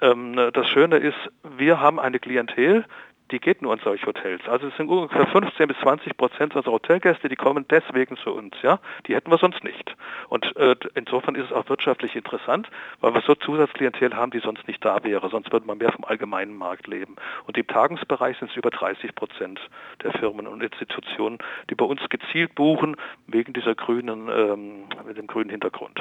ähm, 0.00 0.50
das 0.52 0.68
Schöne 0.68 0.96
ist, 0.96 1.18
wir 1.56 1.80
haben 1.80 1.98
eine 1.98 2.18
Klientel, 2.18 2.84
die 3.32 3.40
geht 3.40 3.62
nur 3.62 3.72
in 3.72 3.80
solche 3.80 4.06
Hotels. 4.06 4.42
Also 4.46 4.68
es 4.68 4.76
sind 4.76 4.88
ungefähr 4.88 5.26
15 5.26 5.66
bis 5.66 5.76
20 5.78 6.16
Prozent 6.16 6.54
unserer 6.54 6.74
Hotelgäste, 6.74 7.28
die 7.28 7.36
kommen 7.36 7.64
deswegen 7.68 8.16
zu 8.18 8.32
uns. 8.32 8.54
Ja, 8.62 8.78
Die 9.06 9.14
hätten 9.14 9.30
wir 9.30 9.38
sonst 9.38 9.64
nicht. 9.64 9.96
Und 10.28 10.54
äh, 10.56 10.76
insofern 10.94 11.34
ist 11.34 11.46
es 11.46 11.52
auch 11.52 11.68
wirtschaftlich 11.68 12.14
interessant, 12.14 12.68
weil 13.00 13.14
wir 13.14 13.22
so 13.22 13.34
Zusatzklientel 13.34 14.14
haben, 14.14 14.30
die 14.30 14.40
sonst 14.40 14.68
nicht 14.68 14.84
da 14.84 15.02
wäre. 15.02 15.28
Sonst 15.30 15.50
würde 15.50 15.66
man 15.66 15.78
mehr 15.78 15.92
vom 15.92 16.04
allgemeinen 16.04 16.56
Markt 16.56 16.86
leben. 16.86 17.16
Und 17.46 17.56
im 17.56 17.66
Tagungsbereich 17.66 18.38
sind 18.38 18.50
es 18.50 18.56
über 18.56 18.70
30 18.70 19.14
Prozent 19.14 19.60
der 20.02 20.12
Firmen 20.12 20.46
und 20.46 20.62
Institutionen, 20.62 21.38
die 21.70 21.74
bei 21.74 21.86
uns 21.86 22.00
gezielt 22.10 22.54
buchen, 22.54 22.96
wegen 23.26 23.54
dieser 23.54 23.74
grünen, 23.74 24.28
ähm, 24.28 24.84
mit 25.06 25.16
dem 25.16 25.26
grünen 25.26 25.50
Hintergrund. 25.50 25.98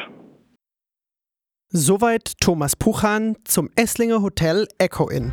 Soweit 1.70 2.34
Thomas 2.42 2.76
Puchan 2.76 3.38
zum 3.46 3.70
Esslinger 3.78 4.22
Hotel 4.22 4.68
Echo 4.78 5.08
Inn. 5.08 5.32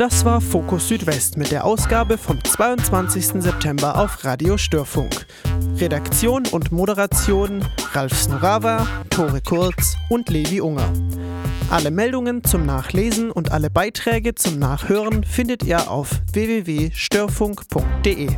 Das 0.00 0.24
war 0.24 0.40
Fokus 0.40 0.88
Südwest 0.88 1.36
mit 1.36 1.52
der 1.52 1.66
Ausgabe 1.66 2.16
vom 2.16 2.42
22. 2.42 3.42
September 3.42 3.98
auf 3.98 4.24
Radio 4.24 4.56
Störfunk. 4.56 5.26
Redaktion 5.76 6.46
und 6.46 6.72
Moderation 6.72 7.62
Ralf 7.92 8.18
Snorawa, 8.18 8.86
Tore 9.10 9.42
Kurz 9.42 9.96
und 10.08 10.30
Levi 10.30 10.62
Unger. 10.62 10.90
Alle 11.68 11.90
Meldungen 11.90 12.42
zum 12.44 12.64
Nachlesen 12.64 13.30
und 13.30 13.52
alle 13.52 13.68
Beiträge 13.68 14.34
zum 14.34 14.58
Nachhören 14.58 15.22
findet 15.22 15.64
ihr 15.64 15.90
auf 15.90 16.12
www.störfunk.de. 16.32 18.28